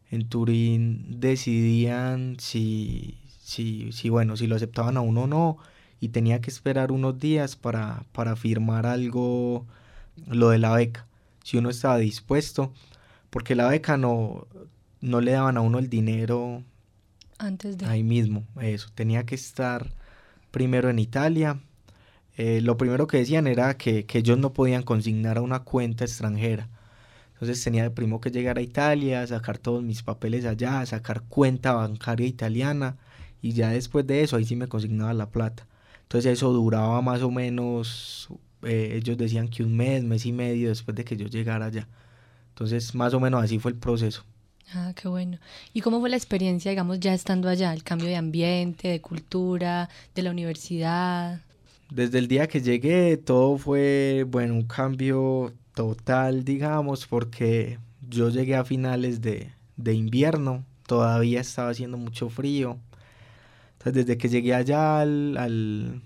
En 0.09 0.27
Turín 0.27 1.19
decidían 1.19 2.37
si, 2.39 3.19
si, 3.43 3.91
si, 3.91 4.09
bueno, 4.09 4.37
si 4.37 4.47
lo 4.47 4.55
aceptaban 4.55 4.97
a 4.97 5.01
uno 5.01 5.25
o 5.25 5.27
no, 5.27 5.57
y 5.99 6.09
tenía 6.09 6.41
que 6.41 6.49
esperar 6.49 6.91
unos 6.91 7.19
días 7.19 7.55
para, 7.55 8.05
para 8.11 8.35
firmar 8.35 8.87
algo, 8.87 9.67
lo 10.25 10.49
de 10.49 10.57
la 10.57 10.73
beca, 10.73 11.05
si 11.43 11.57
uno 11.57 11.69
estaba 11.69 11.99
dispuesto, 11.99 12.73
porque 13.29 13.53
la 13.53 13.67
beca 13.67 13.97
no, 13.97 14.47
no 14.99 15.21
le 15.21 15.33
daban 15.33 15.57
a 15.57 15.61
uno 15.61 15.77
el 15.77 15.91
dinero 15.91 16.63
Antes 17.37 17.77
de... 17.77 17.85
ahí 17.85 18.01
mismo, 18.01 18.45
eso, 18.59 18.89
tenía 18.95 19.27
que 19.27 19.35
estar 19.35 19.93
primero 20.49 20.89
en 20.89 20.97
Italia. 20.97 21.59
Eh, 22.37 22.61
lo 22.61 22.77
primero 22.77 23.07
que 23.07 23.17
decían 23.17 23.47
era 23.47 23.77
que, 23.77 24.05
que 24.05 24.19
ellos 24.19 24.37
no 24.37 24.53
podían 24.53 24.83
consignar 24.83 25.37
a 25.37 25.41
una 25.41 25.59
cuenta 25.63 26.05
extranjera. 26.05 26.69
Entonces 27.33 27.63
tenía 27.63 27.93
primero 27.93 28.19
que 28.19 28.31
llegar 28.31 28.57
a 28.57 28.61
Italia, 28.61 29.25
sacar 29.27 29.57
todos 29.59 29.83
mis 29.83 30.03
papeles 30.03 30.45
allá, 30.45 30.85
sacar 30.85 31.23
cuenta 31.23 31.73
bancaria 31.73 32.27
italiana 32.27 32.97
y 33.41 33.53
ya 33.53 33.69
después 33.69 34.07
de 34.07 34.23
eso 34.23 34.37
ahí 34.37 34.45
sí 34.45 34.55
me 34.55 34.67
consignaba 34.67 35.13
la 35.13 35.29
plata. 35.29 35.67
Entonces 36.03 36.33
eso 36.33 36.51
duraba 36.51 37.01
más 37.01 37.21
o 37.21 37.29
menos, 37.29 38.29
eh, 38.63 38.93
ellos 38.95 39.17
decían 39.17 39.49
que 39.49 39.63
un 39.63 39.75
mes, 39.77 40.03
mes 40.03 40.25
y 40.25 40.31
medio 40.31 40.69
después 40.69 40.95
de 40.95 41.05
que 41.05 41.17
yo 41.17 41.27
llegara 41.27 41.67
allá. 41.67 41.87
Entonces 42.49 42.95
más 42.95 43.13
o 43.13 43.19
menos 43.19 43.43
así 43.43 43.59
fue 43.59 43.71
el 43.71 43.77
proceso. 43.77 44.23
Ah, 44.73 44.93
qué 44.95 45.07
bueno. 45.07 45.37
¿Y 45.73 45.81
cómo 45.81 45.99
fue 45.99 46.09
la 46.09 46.17
experiencia, 46.17 46.71
digamos, 46.71 46.99
ya 46.99 47.13
estando 47.13 47.49
allá? 47.49 47.73
El 47.73 47.83
cambio 47.83 48.07
de 48.07 48.17
ambiente, 48.17 48.89
de 48.89 49.01
cultura, 49.01 49.89
de 50.15 50.23
la 50.23 50.31
universidad. 50.31 51.41
Desde 51.89 52.19
el 52.19 52.27
día 52.27 52.47
que 52.47 52.61
llegué 52.61 53.17
todo 53.17 53.57
fue, 53.57 54.25
bueno, 54.27 54.55
un 54.55 54.63
cambio 54.63 55.53
total, 55.73 56.43
digamos, 56.43 57.07
porque 57.07 57.79
yo 58.01 58.29
llegué 58.29 58.55
a 58.55 58.65
finales 58.65 59.21
de, 59.21 59.51
de 59.77 59.93
invierno, 59.93 60.65
todavía 60.85 61.39
estaba 61.41 61.69
haciendo 61.69 61.97
mucho 61.97 62.29
frío. 62.29 62.77
Entonces, 63.73 64.05
desde 64.05 64.17
que 64.17 64.27
llegué 64.27 64.53
allá 64.53 64.99
al, 64.99 65.37
al, 65.37 66.01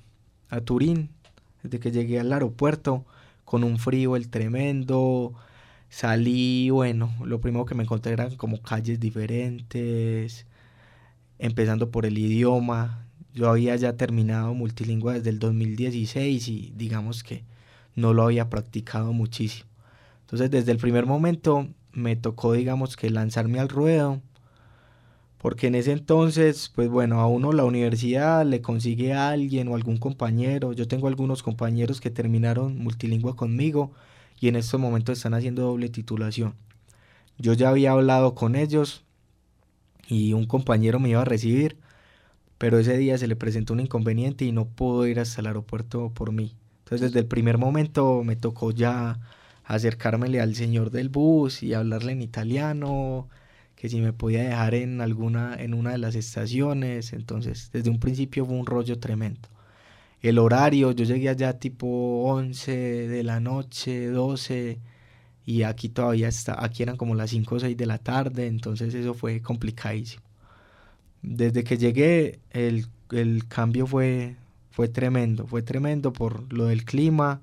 a 0.50 0.62
Turín, 0.62 1.10
desde 1.64 1.80
que 1.80 1.92
llegué 1.92 2.20
al 2.20 2.32
aeropuerto, 2.34 3.06
con 3.46 3.64
un 3.64 3.80
frío 3.80 4.16
el 4.16 4.30
tremendo, 4.30 5.34
salí, 5.90 6.70
bueno, 6.70 7.12
lo 7.24 7.42
primero 7.42 7.66
que 7.66 7.76
me 7.76 7.84
encontré 7.84 8.14
eran 8.14 8.36
como 8.36 8.62
calles 8.62 9.00
diferentes, 9.00 10.46
empezando 11.40 11.92
por 11.92 12.06
el 12.06 12.18
idioma. 12.18 13.08
Yo 13.34 13.50
había 13.50 13.76
ya 13.76 13.96
terminado 13.96 14.54
multilingüe 14.54 15.14
desde 15.16 15.30
el 15.30 15.40
2016 15.40 16.48
y 16.48 16.74
digamos 16.76 17.24
que 17.24 17.44
no 17.96 18.14
lo 18.14 18.24
había 18.24 18.50
practicado 18.50 19.14
muchísimo. 19.14 19.70
Entonces 20.22 20.52
desde 20.52 20.72
el 20.72 20.78
primer 20.78 21.06
momento 21.06 21.68
me 21.94 22.16
tocó 22.16 22.54
digamos 22.54 22.96
que 22.98 23.10
lanzarme 23.10 23.60
al 23.60 23.70
ruedo 23.70 24.22
porque 25.38 25.68
en 25.68 25.76
ese 25.76 25.92
entonces 25.92 26.72
pues 26.74 26.88
bueno 26.88 27.20
a 27.20 27.28
uno 27.28 27.52
la 27.52 27.66
universidad 27.66 28.46
le 28.46 28.62
consigue 28.62 29.14
a 29.14 29.30
alguien 29.30 29.68
o 29.70 29.76
algún 29.76 29.98
compañero. 29.98 30.74
Yo 30.74 30.88
tengo 30.88 31.08
algunos 31.08 31.42
compañeros 31.44 32.02
que 32.02 32.12
terminaron 32.12 32.78
multilingüe 32.78 33.36
conmigo 33.36 33.92
y 34.40 34.50
en 34.50 34.56
estos 34.56 34.80
momentos 34.80 35.18
están 35.18 35.34
haciendo 35.34 35.64
doble 35.64 35.90
titulación. 35.90 36.56
Yo 37.38 37.54
ya 37.54 37.70
había 37.70 37.92
hablado 37.92 38.36
con 38.36 38.56
ellos 38.56 39.04
y 40.08 40.34
un 40.34 40.46
compañero 40.46 41.00
me 41.00 41.10
iba 41.10 41.22
a 41.22 41.26
recibir 41.26 41.78
pero 42.62 42.78
ese 42.78 42.96
día 42.98 43.18
se 43.18 43.28
le 43.28 43.36
presentó 43.36 43.74
un 43.74 43.80
inconveniente 43.82 44.46
y 44.46 44.52
no 44.52 44.66
pudo 44.66 45.08
ir 45.08 45.20
hasta 45.20 45.42
el 45.42 45.48
aeropuerto 45.48 46.12
por 46.14 46.32
mí 46.32 46.56
entonces 46.84 47.12
desde 47.12 47.20
el 47.20 47.26
primer 47.26 47.58
momento 47.58 48.24
me 48.24 48.36
tocó 48.36 48.72
ya 48.72 49.20
acercármele 49.64 50.42
al 50.42 50.56
señor 50.56 50.92
del 50.92 51.10
bus 51.10 51.64
y 51.64 51.74
hablarle 51.74 52.12
en 52.14 52.22
italiano, 52.22 53.30
que 53.76 53.90
si 53.90 54.02
me 54.02 54.14
podía 54.14 54.44
dejar 54.44 54.76
en 54.76 55.02
alguna 55.02 55.56
en 55.60 55.74
una 55.74 55.92
de 55.92 55.98
las 55.98 56.16
estaciones, 56.16 57.14
entonces 57.14 57.70
desde 57.72 57.90
un 57.90 58.00
principio 58.00 58.46
fue 58.46 58.56
un 58.56 58.66
rollo 58.66 59.00
tremendo. 59.00 59.50
El 60.22 60.40
horario, 60.40 60.92
yo 60.92 61.06
llegué 61.06 61.30
allá 61.30 61.60
tipo 61.60 61.88
11 62.26 63.08
de 63.08 63.24
la 63.24 63.40
noche, 63.40 64.08
12 64.08 64.80
y 65.46 65.64
aquí 65.64 65.90
todavía 65.90 66.28
está, 66.28 66.64
aquí 66.64 66.84
eran 66.84 66.98
como 66.98 67.16
las 67.16 67.32
5 67.32 67.56
o 67.56 67.60
6 67.60 67.78
de 67.78 67.86
la 67.88 67.98
tarde, 68.00 68.48
entonces 68.48 68.94
eso 68.94 69.14
fue 69.14 69.42
complicadísimo. 69.42 70.24
Desde 71.22 71.64
que 71.64 71.78
llegué 71.78 72.40
el, 72.52 72.88
el 73.12 73.48
cambio 73.48 73.88
fue 73.88 74.36
fue 74.72 74.88
tremendo, 74.88 75.46
fue 75.46 75.62
tremendo 75.62 76.14
por 76.14 76.52
lo 76.52 76.66
del 76.66 76.86
clima, 76.86 77.42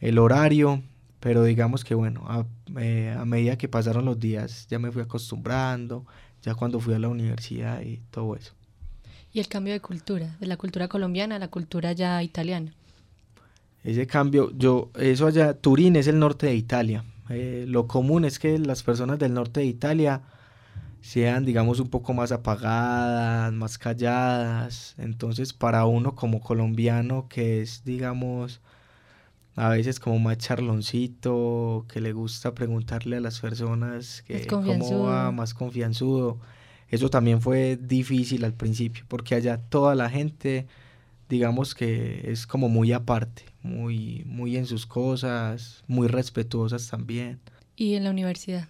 el 0.00 0.18
horario, 0.18 0.82
pero 1.20 1.42
digamos 1.44 1.84
que 1.84 1.94
bueno, 1.94 2.24
a, 2.28 2.46
eh, 2.80 3.14
a, 3.18 3.24
medida 3.24 3.58
que 3.58 3.68
pasaron 3.68 4.04
los 4.04 4.18
días 4.18 4.66
ya 4.70 4.78
me 4.78 4.90
fui 4.92 5.02
acostumbrando, 5.02 6.06
ya 6.42 6.54
cuando 6.54 6.80
fui 6.80 6.94
a 6.94 6.98
la 6.98 7.08
universidad 7.08 7.82
y 7.82 8.00
todo 8.10 8.36
eso. 8.36 8.52
Y 9.32 9.40
el 9.40 9.48
cambio 9.48 9.72
de 9.72 9.80
cultura, 9.80 10.36
de 10.38 10.46
la 10.46 10.56
cultura 10.56 10.86
colombiana 10.86 11.36
a 11.36 11.38
la 11.40 11.48
cultura 11.48 11.92
ya 11.92 12.22
italiana. 12.22 12.72
Ese 13.82 14.06
cambio, 14.06 14.52
yo, 14.56 14.90
eso 14.94 15.26
allá, 15.26 15.54
Turín 15.54 15.96
es 15.96 16.06
el 16.06 16.18
norte 16.18 16.46
de 16.46 16.54
Italia. 16.54 17.04
Eh, 17.30 17.64
lo 17.66 17.88
común 17.88 18.24
es 18.24 18.38
que 18.38 18.58
las 18.58 18.82
personas 18.82 19.18
del 19.18 19.34
norte 19.34 19.60
de 19.60 19.66
Italia 19.66 20.22
sean, 21.04 21.44
digamos, 21.44 21.80
un 21.80 21.88
poco 21.88 22.14
más 22.14 22.32
apagadas, 22.32 23.52
más 23.52 23.76
calladas. 23.76 24.94
Entonces, 24.96 25.52
para 25.52 25.84
uno 25.84 26.14
como 26.14 26.40
colombiano 26.40 27.28
que 27.28 27.60
es, 27.60 27.84
digamos, 27.84 28.62
a 29.54 29.68
veces 29.68 30.00
como 30.00 30.18
más 30.18 30.38
charloncito, 30.38 31.84
que 31.92 32.00
le 32.00 32.14
gusta 32.14 32.54
preguntarle 32.54 33.18
a 33.18 33.20
las 33.20 33.38
personas 33.38 34.22
que 34.22 34.46
cómo 34.46 35.02
va, 35.04 35.30
más 35.30 35.52
confianzudo. 35.52 36.40
Eso 36.88 37.10
también 37.10 37.42
fue 37.42 37.76
difícil 37.76 38.42
al 38.42 38.54
principio, 38.54 39.04
porque 39.06 39.34
allá 39.34 39.58
toda 39.58 39.94
la 39.94 40.08
gente, 40.08 40.66
digamos 41.28 41.74
que 41.74 42.30
es 42.32 42.46
como 42.46 42.70
muy 42.70 42.92
aparte, 42.92 43.42
muy, 43.62 44.22
muy 44.24 44.56
en 44.56 44.64
sus 44.64 44.86
cosas, 44.86 45.84
muy 45.86 46.08
respetuosas 46.08 46.88
también. 46.88 47.40
¿Y 47.76 47.94
en 47.94 48.04
la 48.04 48.10
universidad? 48.10 48.68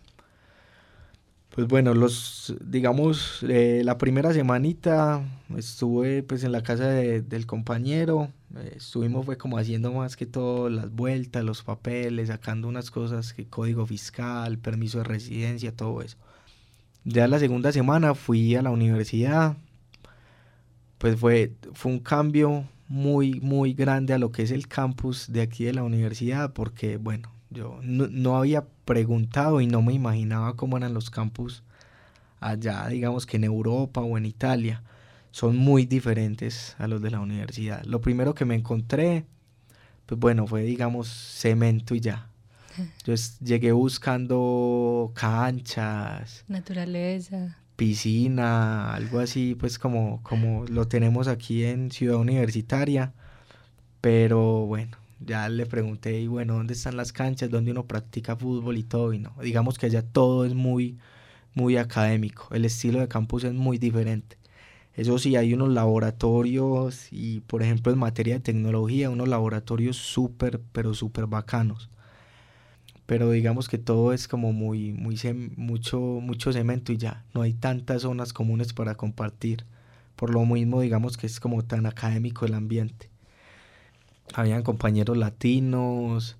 Pues 1.55 1.69
bueno, 1.69 1.95
los, 1.95 2.53
digamos, 2.65 3.45
eh, 3.49 3.83
la 3.85 3.97
primera 3.97 4.33
semanita 4.33 5.23
estuve 5.57 6.25
pues 6.25 6.43
en 6.43 6.51
la 6.51 6.65
casa 6.65 6.89
de, 6.89 7.23
del 7.23 7.47
compañero, 7.47 8.33
eh, 8.57 8.73
estuvimos 8.79 9.25
fue 9.25 9.39
como 9.39 9.57
haciendo 9.57 9.93
más 9.93 10.17
que 10.17 10.27
todo 10.27 10.69
las 10.69 10.91
vueltas, 10.91 11.45
los 11.45 11.63
papeles, 11.63 12.27
sacando 12.27 12.67
unas 12.67 12.91
cosas 12.91 13.33
que 13.33 13.47
código 13.47 13.87
fiscal, 13.87 14.59
permiso 14.59 14.99
de 14.99 15.05
residencia, 15.05 15.71
todo 15.71 16.03
eso. 16.03 16.17
Ya 17.05 17.29
la 17.29 17.39
segunda 17.39 17.71
semana 17.71 18.17
fui 18.17 18.57
a 18.57 18.63
la 18.63 18.71
universidad, 18.71 19.57
pues 20.99 21.17
fue, 21.21 21.53
fue 21.73 21.93
un 21.93 22.01
cambio 22.01 22.65
muy, 22.89 23.41
muy 23.41 23.75
grande 23.75 24.13
a 24.13 24.19
lo 24.19 24.33
que 24.33 24.43
es 24.43 24.51
el 24.51 24.67
campus 24.67 25.31
de 25.33 25.43
aquí 25.43 25.63
de 25.63 25.75
la 25.75 25.85
universidad, 25.85 26.53
porque 26.53 26.97
bueno, 26.97 27.34
yo 27.55 27.79
no, 27.83 28.09
no, 28.09 28.37
había 28.37 28.67
preguntado 28.85 29.61
y 29.61 29.67
no 29.67 29.81
me 29.81 29.95
imaginaba 29.95 30.57
cómo 30.57 30.77
eran 30.77 30.93
los 30.93 31.09
campus 31.09 31.63
allá, 32.41 32.89
digamos 32.89 33.25
que 33.25 33.37
en 33.39 33.45
Europa 33.45 34.01
o 34.01 34.19
en 34.19 34.27
Italia. 34.27 34.83
Son 35.31 35.57
muy 35.57 35.87
diferentes 35.87 36.77
a 36.79 36.87
los 36.87 37.03
de 37.03 37.11
la 37.11 37.21
universidad. 37.21 37.83
Lo 37.85 38.01
primero 38.01 38.35
que 38.35 38.45
me 38.45 38.55
encontré, 38.55 39.25
pues 40.07 40.21
bueno, 40.21 40.47
fue 40.47 40.63
digamos 40.63 41.09
cemento 41.09 41.95
y 41.95 42.01
ya. 42.01 42.29
Yo 43.05 43.15
llegué 43.43 43.73
buscando 43.73 45.13
canchas, 45.15 46.45
naturaleza, 46.49 47.57
piscina, 47.77 48.95
algo 48.95 49.21
así, 49.21 49.55
pues 49.55 49.79
como, 49.79 50.23
como 50.23 50.65
lo 50.67 50.87
tenemos 50.87 51.29
aquí 51.29 51.65
en 51.65 51.91
Ciudad 51.91 52.17
Universitaria. 52.17 53.13
Pero 54.01 54.67
bueno, 54.67 54.97
ya 55.21 55.49
le 55.49 55.67
pregunté, 55.67 56.21
y 56.21 56.27
bueno, 56.27 56.55
¿dónde 56.55 56.75
están 56.75 56.97
las 56.97 57.13
canchas? 57.13 57.51
¿Dónde 57.51 57.71
uno 57.73 57.87
practica 57.87 58.37
fútbol 58.37 58.79
y 58.79 58.85
todo? 58.85 59.13
Y 59.13 59.19
no, 59.19 59.35
digamos 59.43 59.79
que 59.79 59.87
allá 59.87 60.03
todo 60.03 60.45
es 60.45 60.55
muy, 60.55 60.99
muy 61.55 61.77
académico. 61.79 62.49
El 62.53 62.65
estilo 62.65 63.01
de 63.01 63.09
campus 63.09 63.45
es 63.45 63.55
muy 63.55 63.79
diferente. 63.79 64.39
Eso 64.95 65.19
sí, 65.19 65.37
hay 65.37 65.55
unos 65.55 65.71
laboratorios 65.71 67.09
y, 67.13 67.41
por 67.43 67.63
ejemplo, 67.63 67.93
en 67.93 67.99
materia 67.99 68.35
de 68.35 68.41
tecnología, 68.41 69.11
unos 69.11 69.29
laboratorios 69.29 69.97
súper, 69.99 70.61
pero 70.73 70.95
súper 70.95 71.27
bacanos. 71.27 71.91
pero 73.07 73.31
digamos 73.31 73.69
que 73.69 73.79
todo 73.79 74.13
es 74.13 74.29
como 74.29 74.53
muy, 74.53 74.93
muy 74.93 75.17
mucho, 75.57 76.01
mucho 76.01 76.53
cemento 76.53 76.93
y 76.93 76.97
ya, 76.97 77.25
no 77.35 77.43
hay 77.43 77.55
tantas 77.55 78.03
zonas 78.03 78.33
comunes 78.33 78.73
para 78.73 78.95
compartir. 78.97 79.67
Por 80.17 80.31
lo 80.33 80.45
mismo, 80.47 80.81
digamos 80.81 81.17
que 81.17 81.27
es 81.27 81.41
como 81.41 81.65
tan 81.65 81.87
académico 81.87 82.47
el 82.47 82.55
ambiente. 82.55 83.11
Habían 84.33 84.63
compañeros 84.63 85.17
latinos, 85.17 86.37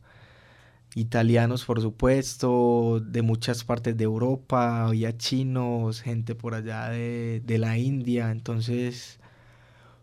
italianos 0.95 1.65
por 1.65 1.81
supuesto, 1.81 3.01
de 3.01 3.23
muchas 3.23 3.65
partes 3.65 3.97
de 3.97 4.05
Europa, 4.05 4.87
había 4.87 5.17
chinos, 5.17 6.01
gente 6.01 6.35
por 6.35 6.55
allá 6.55 6.89
de, 6.89 7.43
de 7.45 7.59
la 7.59 7.79
India, 7.79 8.31
entonces 8.31 9.21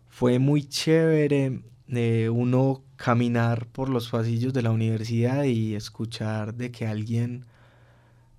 fue 0.08 0.38
muy 0.38 0.64
chévere 0.64 1.62
de 1.88 2.30
uno 2.30 2.82
caminar 2.96 3.66
por 3.66 3.88
los 3.88 4.08
pasillos 4.10 4.52
de 4.52 4.62
la 4.62 4.70
universidad 4.70 5.44
y 5.44 5.74
escuchar 5.74 6.54
de 6.54 6.70
que 6.70 6.86
alguien 6.86 7.46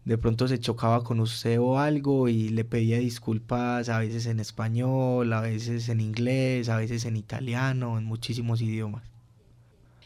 de 0.06 0.18
pronto 0.18 0.48
se 0.48 0.60
chocaba 0.60 1.04
con 1.04 1.20
usted 1.20 1.60
o 1.60 1.80
algo 1.80 2.28
y 2.30 2.50
le 2.50 2.66
pedía 2.66 2.98
disculpas 2.98 3.90
a 3.90 4.00
veces 4.00 4.26
en 4.26 4.40
español, 4.40 5.32
a 5.34 5.42
veces 5.42 5.90
en 5.90 6.02
inglés, 6.02 6.70
a 6.70 6.78
veces 6.78 7.06
en 7.06 7.16
italiano, 7.16 7.98
en 7.98 8.06
muchísimos 8.06 8.62
idiomas. 8.62 9.13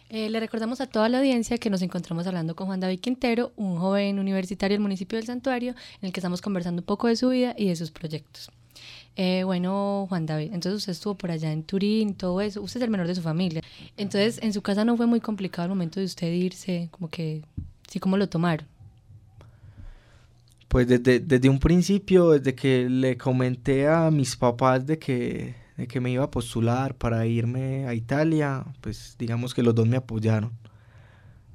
Eh, 0.09 0.29
le 0.29 0.39
recordamos 0.39 0.79
a 0.79 0.87
toda 0.87 1.09
la 1.09 1.17
audiencia 1.17 1.57
que 1.57 1.69
nos 1.69 1.81
encontramos 1.81 2.25
hablando 2.27 2.55
con 2.55 2.67
Juan 2.67 2.79
David 2.79 3.01
Quintero, 3.01 3.51
un 3.57 3.77
joven 3.77 4.19
universitario 4.19 4.75
del 4.75 4.81
municipio 4.81 5.17
del 5.17 5.25
Santuario, 5.25 5.71
en 6.01 6.07
el 6.07 6.13
que 6.13 6.21
estamos 6.21 6.41
conversando 6.41 6.81
un 6.81 6.85
poco 6.85 7.07
de 7.07 7.17
su 7.17 7.29
vida 7.29 7.53
y 7.57 7.67
de 7.67 7.75
sus 7.75 7.91
proyectos. 7.91 8.49
Eh, 9.17 9.43
bueno, 9.43 10.05
Juan 10.07 10.25
David, 10.25 10.53
entonces 10.53 10.75
usted 10.77 10.91
estuvo 10.91 11.15
por 11.15 11.31
allá 11.31 11.51
en 11.51 11.63
Turín, 11.63 12.13
todo 12.13 12.39
eso, 12.39 12.61
usted 12.61 12.79
es 12.79 12.83
el 12.83 12.89
menor 12.89 13.07
de 13.07 13.15
su 13.15 13.21
familia. 13.21 13.61
Entonces, 13.97 14.39
en 14.41 14.53
su 14.53 14.61
casa 14.61 14.85
no 14.85 14.95
fue 14.95 15.07
muy 15.07 15.19
complicado 15.19 15.65
el 15.65 15.69
momento 15.69 15.99
de 15.99 16.05
usted 16.05 16.31
irse, 16.31 16.87
como 16.91 17.09
que, 17.09 17.41
sí, 17.89 17.99
¿cómo 17.99 18.15
lo 18.15 18.29
tomaron? 18.29 18.65
Pues 20.69 20.87
desde, 20.87 21.19
desde 21.19 21.49
un 21.49 21.59
principio, 21.59 22.31
desde 22.31 22.53
que 22.53 22.87
le 22.89 23.17
comenté 23.17 23.87
a 23.87 24.09
mis 24.11 24.35
papás 24.35 24.85
de 24.85 24.99
que, 24.99 25.55
de 25.77 25.87
que 25.87 26.01
me 26.01 26.11
iba 26.11 26.23
a 26.25 26.31
postular 26.31 26.95
para 26.95 27.25
irme 27.25 27.87
a 27.87 27.93
Italia, 27.93 28.65
pues 28.81 29.15
digamos 29.19 29.53
que 29.53 29.63
los 29.63 29.75
dos 29.75 29.87
me 29.87 29.97
apoyaron. 29.97 30.51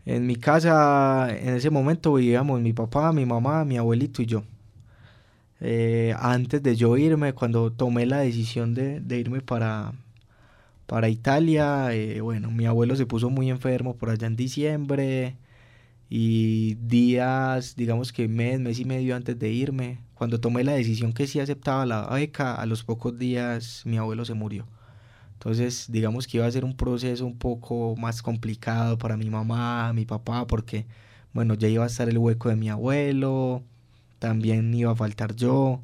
En 0.06 0.26
mi 0.26 0.36
casa, 0.36 1.28
en 1.30 1.54
ese 1.54 1.70
momento 1.70 2.14
vivíamos 2.14 2.60
mi 2.60 2.72
papá, 2.72 3.12
mi 3.12 3.26
mamá, 3.26 3.64
mi 3.64 3.76
abuelito 3.78 4.22
y 4.22 4.26
yo. 4.26 4.44
Eh, 5.60 6.14
antes 6.18 6.62
de 6.62 6.74
yo 6.76 6.96
irme, 6.96 7.34
cuando 7.34 7.72
tomé 7.72 8.06
la 8.06 8.18
decisión 8.18 8.74
de, 8.74 9.02
irme 9.18 9.40
para, 9.42 9.92
para 10.86 11.08
Italia, 11.08 11.94
eh, 11.94 12.20
bueno, 12.20 12.50
mi 12.50 12.66
abuelo 12.66 12.96
se 12.96 13.06
puso 13.06 13.30
muy 13.30 13.50
enfermo 13.50 13.96
por 13.96 14.10
allá 14.10 14.26
en 14.26 14.36
diciembre 14.36 15.36
y 16.14 16.74
días, 16.74 17.74
digamos 17.74 18.12
que 18.12 18.28
mes, 18.28 18.60
mes 18.60 18.78
y 18.78 18.84
medio 18.84 19.16
antes 19.16 19.38
de 19.38 19.50
irme, 19.50 19.98
cuando 20.14 20.38
tomé 20.38 20.62
la 20.62 20.72
decisión 20.72 21.14
que 21.14 21.26
sí 21.26 21.40
aceptaba 21.40 21.86
la 21.86 22.06
beca, 22.06 22.54
a 22.54 22.66
los 22.66 22.84
pocos 22.84 23.18
días 23.18 23.80
mi 23.86 23.96
abuelo 23.96 24.26
se 24.26 24.34
murió. 24.34 24.66
Entonces, 25.34 25.86
digamos 25.90 26.26
que 26.26 26.36
iba 26.36 26.46
a 26.46 26.50
ser 26.50 26.66
un 26.66 26.76
proceso 26.76 27.24
un 27.24 27.38
poco 27.38 27.96
más 27.96 28.20
complicado 28.20 28.98
para 28.98 29.16
mi 29.16 29.30
mamá, 29.30 29.90
mi 29.94 30.04
papá, 30.04 30.46
porque, 30.46 30.86
bueno, 31.32 31.54
ya 31.54 31.68
iba 31.68 31.84
a 31.84 31.86
estar 31.86 32.10
el 32.10 32.18
hueco 32.18 32.50
de 32.50 32.56
mi 32.56 32.68
abuelo, 32.68 33.62
también 34.18 34.74
iba 34.74 34.92
a 34.92 34.96
faltar 34.96 35.34
yo. 35.34 35.80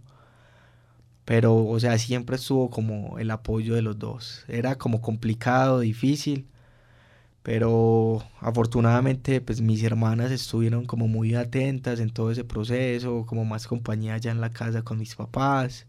Pero, 1.24 1.56
o 1.66 1.80
sea, 1.80 1.96
siempre 1.98 2.36
estuvo 2.36 2.68
como 2.70 3.18
el 3.18 3.30
apoyo 3.30 3.74
de 3.74 3.82
los 3.82 3.98
dos. 3.98 4.44
Era 4.48 4.76
como 4.76 5.00
complicado, 5.00 5.80
difícil. 5.80 6.46
Pero 7.48 8.22
afortunadamente, 8.40 9.40
pues 9.40 9.62
mis 9.62 9.82
hermanas 9.82 10.30
estuvieron 10.30 10.84
como 10.84 11.08
muy 11.08 11.34
atentas 11.34 11.98
en 11.98 12.10
todo 12.10 12.30
ese 12.30 12.44
proceso, 12.44 13.24
como 13.24 13.46
más 13.46 13.66
compañía 13.66 14.12
allá 14.16 14.32
en 14.32 14.42
la 14.42 14.50
casa 14.50 14.82
con 14.82 14.98
mis 14.98 15.14
papás. 15.14 15.86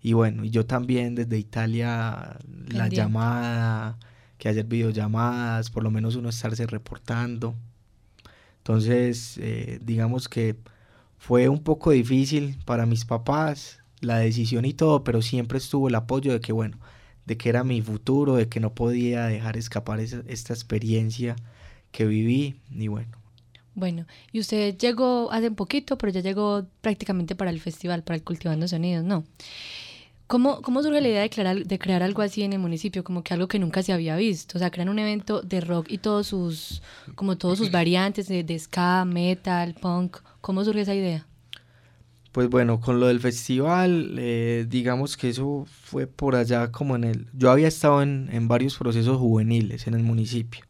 Y 0.00 0.14
bueno, 0.14 0.42
y 0.42 0.48
yo 0.48 0.64
también 0.64 1.14
desde 1.14 1.36
Italia, 1.36 2.38
la 2.68 2.88
llamada, 2.88 3.98
que 4.38 4.48
hacer 4.48 4.64
videollamadas, 4.64 5.68
por 5.68 5.82
lo 5.82 5.90
menos 5.90 6.16
uno 6.16 6.30
estarse 6.30 6.66
reportando. 6.66 7.56
Entonces, 8.60 9.36
eh, 9.36 9.80
digamos 9.82 10.30
que 10.30 10.56
fue 11.18 11.50
un 11.50 11.62
poco 11.62 11.90
difícil 11.90 12.58
para 12.64 12.86
mis 12.86 13.04
papás 13.04 13.80
la 14.00 14.16
decisión 14.16 14.64
y 14.64 14.72
todo, 14.72 15.04
pero 15.04 15.20
siempre 15.20 15.58
estuvo 15.58 15.88
el 15.88 15.94
apoyo 15.94 16.32
de 16.32 16.40
que, 16.40 16.52
bueno, 16.52 16.78
de 17.26 17.36
que 17.36 17.48
era 17.48 17.64
mi 17.64 17.80
futuro, 17.82 18.34
de 18.34 18.48
que 18.48 18.60
no 18.60 18.74
podía 18.74 19.26
dejar 19.26 19.56
escapar 19.56 20.00
esta 20.00 20.52
experiencia 20.52 21.36
que 21.90 22.06
viví 22.06 22.56
y 22.70 22.88
bueno. 22.88 23.22
Bueno, 23.74 24.06
y 24.32 24.40
usted 24.40 24.76
llegó 24.76 25.32
hace 25.32 25.50
poquito, 25.50 25.96
pero 25.96 26.12
ya 26.12 26.20
llegó 26.20 26.66
prácticamente 26.80 27.34
para 27.34 27.50
el 27.50 27.60
festival, 27.60 28.02
para 28.02 28.16
el 28.16 28.22
Cultivando 28.22 28.68
Sonidos, 28.68 29.04
¿no? 29.04 29.24
¿Cómo, 30.26 30.62
¿Cómo 30.62 30.82
surge 30.82 31.00
la 31.00 31.08
idea 31.08 31.20
de 31.22 31.30
crear, 31.30 31.64
de 31.64 31.78
crear 31.78 32.02
algo 32.02 32.22
así 32.22 32.42
en 32.42 32.54
el 32.54 32.58
municipio? 32.58 33.04
Como 33.04 33.22
que 33.22 33.34
algo 33.34 33.48
que 33.48 33.58
nunca 33.58 33.82
se 33.82 33.92
había 33.92 34.16
visto. 34.16 34.56
O 34.56 34.58
sea, 34.58 34.70
crean 34.70 34.88
un 34.88 34.98
evento 34.98 35.42
de 35.42 35.60
rock 35.60 35.90
y 35.90 35.98
todos 35.98 36.26
sus, 36.28 36.82
como 37.14 37.36
todos 37.36 37.58
sus 37.58 37.70
variantes 37.70 38.28
de, 38.28 38.42
de 38.42 38.58
ska, 38.58 39.04
metal, 39.04 39.74
punk. 39.74 40.18
¿Cómo 40.40 40.64
surge 40.64 40.82
esa 40.82 40.94
idea? 40.94 41.26
Pues 42.32 42.48
bueno, 42.48 42.80
con 42.80 42.98
lo 42.98 43.08
del 43.08 43.20
festival, 43.20 44.16
eh, 44.18 44.64
digamos 44.66 45.18
que 45.18 45.28
eso 45.28 45.66
fue 45.84 46.06
por 46.06 46.34
allá 46.34 46.72
como 46.72 46.96
en 46.96 47.04
el... 47.04 47.28
Yo 47.34 47.50
había 47.50 47.68
estado 47.68 48.02
en, 48.02 48.30
en, 48.32 48.48
varios 48.48 48.78
procesos 48.78 49.18
juveniles 49.18 49.86
en 49.86 49.92
el 49.92 50.02
municipio, 50.02 50.64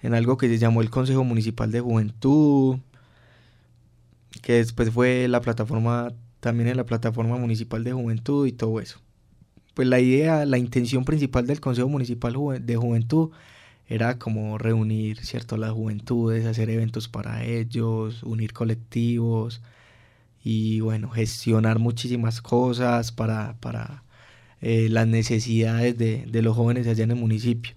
en 0.00 0.14
algo 0.14 0.38
que 0.38 0.48
se 0.48 0.56
llamó 0.56 0.80
el 0.80 0.88
Consejo 0.88 1.24
Municipal 1.24 1.70
de 1.72 1.80
Juventud, 1.80 2.78
que 4.40 4.54
después 4.54 4.90
fue 4.90 5.28
la 5.28 5.42
plataforma, 5.42 6.14
también 6.40 6.70
en 6.70 6.78
la 6.78 6.86
plataforma 6.86 7.36
municipal 7.36 7.84
de 7.84 7.92
juventud 7.92 8.46
y 8.46 8.52
todo 8.52 8.80
eso. 8.80 8.98
Pues 9.74 9.88
la 9.88 10.00
idea, 10.00 10.46
la 10.46 10.56
intención 10.56 11.04
principal 11.04 11.46
del 11.46 11.60
Consejo 11.60 11.88
Municipal 11.90 12.34
de 12.60 12.76
Juventud 12.76 13.30
era 13.88 14.18
como 14.18 14.56
reunir, 14.56 15.18
¿cierto?, 15.18 15.58
las 15.58 15.72
juventudes, 15.72 16.46
hacer 16.46 16.70
eventos 16.70 17.08
para 17.08 17.44
ellos, 17.44 18.22
unir 18.22 18.54
colectivos 18.54 19.60
y, 20.42 20.80
bueno, 20.80 21.10
gestionar 21.10 21.78
muchísimas 21.78 22.40
cosas 22.42 23.12
para, 23.12 23.56
para 23.60 24.04
eh, 24.60 24.88
las 24.90 25.06
necesidades 25.06 25.96
de, 25.98 26.26
de 26.26 26.42
los 26.42 26.56
jóvenes 26.56 26.86
allá 26.86 27.04
en 27.04 27.12
el 27.12 27.16
municipio. 27.16 27.74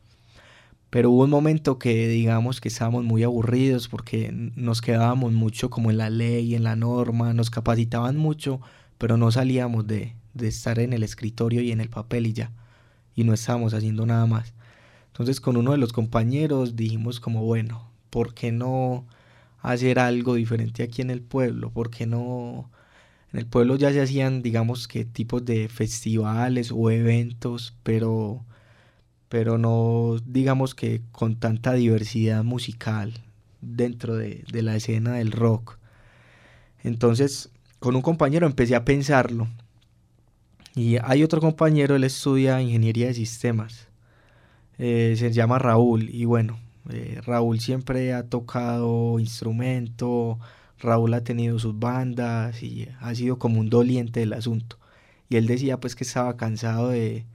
Pero 0.90 1.10
hubo 1.10 1.24
un 1.24 1.30
momento 1.30 1.80
que 1.80 2.08
digamos 2.10 2.60
que 2.60 2.68
estábamos 2.68 3.06
muy 3.06 3.24
aburridos 3.24 3.88
porque 3.88 4.30
nos 4.56 4.82
quedábamos 4.82 5.32
mucho 5.32 5.70
como 5.70 5.90
en 5.90 5.98
la 5.98 6.10
ley, 6.10 6.54
en 6.54 6.64
la 6.64 6.76
norma, 6.76 7.34
nos 7.34 7.50
capacitaban 7.50 8.18
mucho, 8.18 8.60
pero 8.98 9.16
no 9.16 9.32
salíamos 9.32 9.88
de, 9.88 10.16
de 10.34 10.48
estar 10.50 10.80
en 10.80 10.92
el 10.92 11.04
escritorio 11.04 11.62
y 11.62 11.72
en 11.72 11.80
el 11.80 11.90
papel 11.90 12.28
y 12.28 12.34
ya. 12.34 12.52
Y 13.16 13.24
no 13.24 13.34
estábamos 13.34 13.74
haciendo 13.74 14.06
nada 14.06 14.26
más. 14.26 14.54
Entonces 15.08 15.40
con 15.40 15.56
uno 15.58 15.72
de 15.72 15.78
los 15.78 15.94
compañeros 15.94 16.76
dijimos 16.76 17.20
como, 17.22 17.44
bueno, 17.46 17.90
¿por 18.10 18.34
qué 18.34 18.52
no 18.52 19.06
hacer 19.62 20.00
algo 20.00 20.36
diferente 20.36 20.84
aquí 20.84 21.02
en 21.02 21.10
el 21.10 21.22
pueblo? 21.22 21.72
¿Por 21.72 21.90
qué 21.90 22.06
no... 22.06 22.70
En 23.34 23.40
el 23.40 23.46
pueblo 23.46 23.78
ya 23.78 23.94
se 23.94 24.02
hacían, 24.02 24.42
digamos 24.42 24.88
que 24.88 25.06
tipos 25.06 25.46
de 25.46 25.70
festivales 25.70 26.72
o 26.74 26.92
eventos, 26.92 27.76
pero, 27.84 28.46
pero 29.30 29.58
no, 29.58 30.18
digamos 30.26 30.76
que 30.76 31.02
con 31.14 31.38
tanta 31.40 31.74
diversidad 31.74 32.44
musical 32.44 33.14
dentro 33.62 34.16
de, 34.16 34.44
de 34.52 34.62
la 34.64 34.76
escena 34.76 35.14
del 35.14 35.32
rock. 35.32 35.78
Entonces, 36.84 37.52
con 37.80 37.96
un 37.96 38.02
compañero 38.02 38.48
empecé 38.48 38.76
a 38.76 38.84
pensarlo. 38.86 39.48
Y 40.76 40.98
hay 41.04 41.24
otro 41.24 41.42
compañero, 41.42 41.96
él 41.96 42.04
estudia 42.04 42.62
ingeniería 42.62 43.08
de 43.08 43.14
sistemas. 43.14 43.88
Eh, 44.78 45.16
se 45.18 45.32
llama 45.32 45.60
Raúl 45.60 46.10
y 46.10 46.26
bueno, 46.26 46.58
eh, 46.90 47.22
Raúl 47.26 47.60
siempre 47.60 48.14
ha 48.14 48.24
tocado 48.30 49.20
instrumento, 49.20 50.40
Raúl 50.80 51.14
ha 51.14 51.24
tenido 51.24 51.60
sus 51.60 51.78
bandas 51.78 52.64
y 52.64 52.90
ha 53.00 53.14
sido 53.16 53.38
como 53.40 53.60
un 53.60 53.70
doliente 53.70 54.20
del 54.22 54.34
asunto. 54.34 54.80
Y 55.30 55.38
él 55.38 55.48
decía 55.48 55.80
pues 55.80 55.96
que 55.96 56.04
estaba 56.04 56.38
cansado 56.38 56.90
de, 56.90 57.26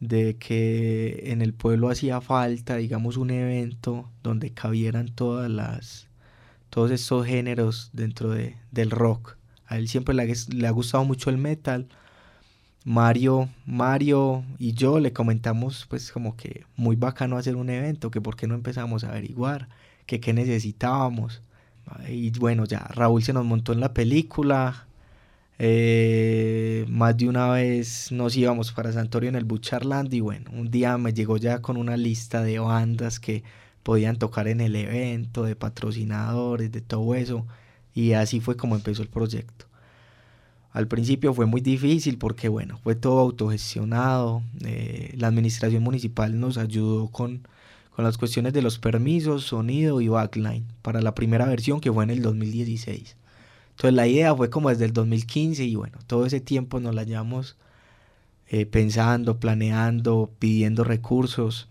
de 0.00 0.36
que 0.36 1.30
en 1.32 1.42
el 1.42 1.54
pueblo 1.54 1.88
hacía 1.90 2.20
falta, 2.20 2.76
digamos, 2.76 3.16
un 3.16 3.30
evento 3.30 4.10
donde 4.22 4.52
cabieran 4.52 5.08
todas 5.14 5.50
las, 5.50 6.08
todos 6.70 6.90
estos 6.90 7.26
géneros 7.26 7.90
dentro 7.92 8.30
de, 8.30 8.56
del 8.70 8.90
rock. 8.90 9.36
A 9.66 9.78
él 9.78 9.88
siempre 9.88 10.14
le, 10.14 10.32
le 10.48 10.66
ha 10.66 10.70
gustado 10.70 11.04
mucho 11.04 11.30
el 11.30 11.38
metal, 11.38 11.88
Mario, 12.88 13.50
Mario 13.66 14.44
y 14.58 14.72
yo 14.72 14.98
le 14.98 15.12
comentamos 15.12 15.84
pues 15.90 16.10
como 16.10 16.36
que 16.38 16.64
muy 16.74 16.96
bacano 16.96 17.36
hacer 17.36 17.54
un 17.54 17.68
evento, 17.68 18.10
que 18.10 18.22
por 18.22 18.34
qué 18.34 18.46
no 18.46 18.54
empezamos 18.54 19.04
a 19.04 19.10
averiguar, 19.10 19.68
que 20.06 20.20
qué 20.20 20.32
necesitábamos. 20.32 21.42
Y 22.08 22.30
bueno, 22.38 22.64
ya 22.64 22.78
Raúl 22.78 23.22
se 23.22 23.34
nos 23.34 23.44
montó 23.44 23.74
en 23.74 23.80
la 23.80 23.92
película. 23.92 24.86
Eh, 25.58 26.86
más 26.88 27.14
de 27.18 27.28
una 27.28 27.50
vez 27.50 28.10
nos 28.10 28.34
íbamos 28.36 28.72
para 28.72 28.90
Santorio 28.92 29.28
en 29.28 29.36
el 29.36 29.44
Bucharland 29.44 30.14
y 30.14 30.20
bueno, 30.20 30.50
un 30.54 30.70
día 30.70 30.96
me 30.98 31.12
llegó 31.12 31.36
ya 31.36 31.60
con 31.60 31.76
una 31.76 31.96
lista 31.98 32.42
de 32.42 32.58
bandas 32.58 33.20
que 33.20 33.44
podían 33.82 34.16
tocar 34.16 34.48
en 34.48 34.62
el 34.62 34.76
evento, 34.76 35.42
de 35.44 35.56
patrocinadores, 35.56 36.72
de 36.72 36.80
todo 36.80 37.14
eso. 37.14 37.46
Y 37.94 38.12
así 38.14 38.40
fue 38.40 38.56
como 38.56 38.76
empezó 38.76 39.02
el 39.02 39.08
proyecto. 39.08 39.67
Al 40.70 40.86
principio 40.86 41.32
fue 41.34 41.46
muy 41.46 41.60
difícil 41.60 42.18
porque, 42.18 42.48
bueno, 42.48 42.78
fue 42.82 42.94
todo 42.94 43.20
autogestionado. 43.20 44.42
Eh, 44.64 45.14
la 45.16 45.28
administración 45.28 45.82
municipal 45.82 46.38
nos 46.38 46.58
ayudó 46.58 47.08
con, 47.08 47.46
con 47.94 48.04
las 48.04 48.18
cuestiones 48.18 48.52
de 48.52 48.62
los 48.62 48.78
permisos, 48.78 49.44
sonido 49.44 50.00
y 50.00 50.08
backline 50.08 50.64
para 50.82 51.00
la 51.00 51.14
primera 51.14 51.46
versión 51.46 51.80
que 51.80 51.92
fue 51.92 52.04
en 52.04 52.10
el 52.10 52.22
2016. 52.22 53.16
Entonces 53.70 53.94
la 53.94 54.06
idea 54.06 54.34
fue 54.34 54.50
como 54.50 54.70
desde 54.70 54.84
el 54.84 54.92
2015 54.92 55.64
y 55.64 55.76
bueno, 55.76 55.98
todo 56.06 56.26
ese 56.26 56.40
tiempo 56.40 56.80
nos 56.80 56.94
la 56.94 57.04
llevamos 57.04 57.56
eh, 58.48 58.66
pensando, 58.66 59.38
planeando, 59.38 60.30
pidiendo 60.38 60.82
recursos. 60.82 61.68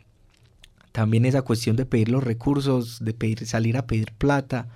También 0.92 1.26
esa 1.26 1.42
cuestión 1.42 1.76
de 1.76 1.86
pedir 1.86 2.10
los 2.10 2.24
recursos, 2.24 3.04
de 3.04 3.14
pedir, 3.14 3.46
salir 3.46 3.78
a 3.78 3.88
pedir 3.88 4.12
plata, 4.18 4.68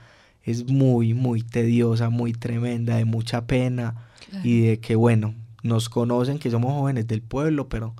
es 0.43 0.67
muy, 0.67 1.13
muy 1.13 1.43
tediosa, 1.43 2.09
muy 2.09 2.33
tremenda, 2.33 2.97
de 2.97 3.05
mucha 3.05 3.45
pena 3.45 4.07
y 4.43 4.61
de 4.61 4.79
que, 4.79 4.95
bueno, 4.95 5.35
nos 5.63 5.89
conocen 5.89 6.39
que 6.39 6.49
somos 6.49 6.73
jóvenes 6.73 7.07
del 7.07 7.21
pueblo, 7.21 7.69
pero 7.69 7.95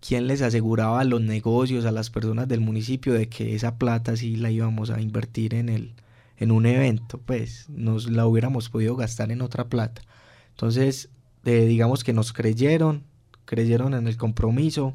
¿quién 0.00 0.26
les 0.26 0.42
aseguraba 0.42 1.00
a 1.00 1.04
los 1.04 1.20
negocios, 1.20 1.84
a 1.84 1.92
las 1.92 2.10
personas 2.10 2.48
del 2.48 2.60
municipio 2.60 3.12
de 3.12 3.28
que 3.28 3.54
esa 3.54 3.76
plata 3.76 4.16
sí 4.16 4.36
la 4.36 4.50
íbamos 4.50 4.90
a 4.90 5.00
invertir 5.00 5.54
en, 5.54 5.68
el, 5.68 5.94
en 6.38 6.50
un 6.50 6.66
evento? 6.66 7.20
Pues 7.24 7.68
nos 7.68 8.10
la 8.10 8.26
hubiéramos 8.26 8.70
podido 8.70 8.96
gastar 8.96 9.30
en 9.30 9.42
otra 9.42 9.68
plata. 9.68 10.02
Entonces, 10.50 11.10
eh, 11.44 11.66
digamos 11.66 12.04
que 12.04 12.12
nos 12.12 12.32
creyeron, 12.32 13.04
creyeron 13.44 13.94
en 13.94 14.08
el 14.08 14.16
compromiso. 14.16 14.94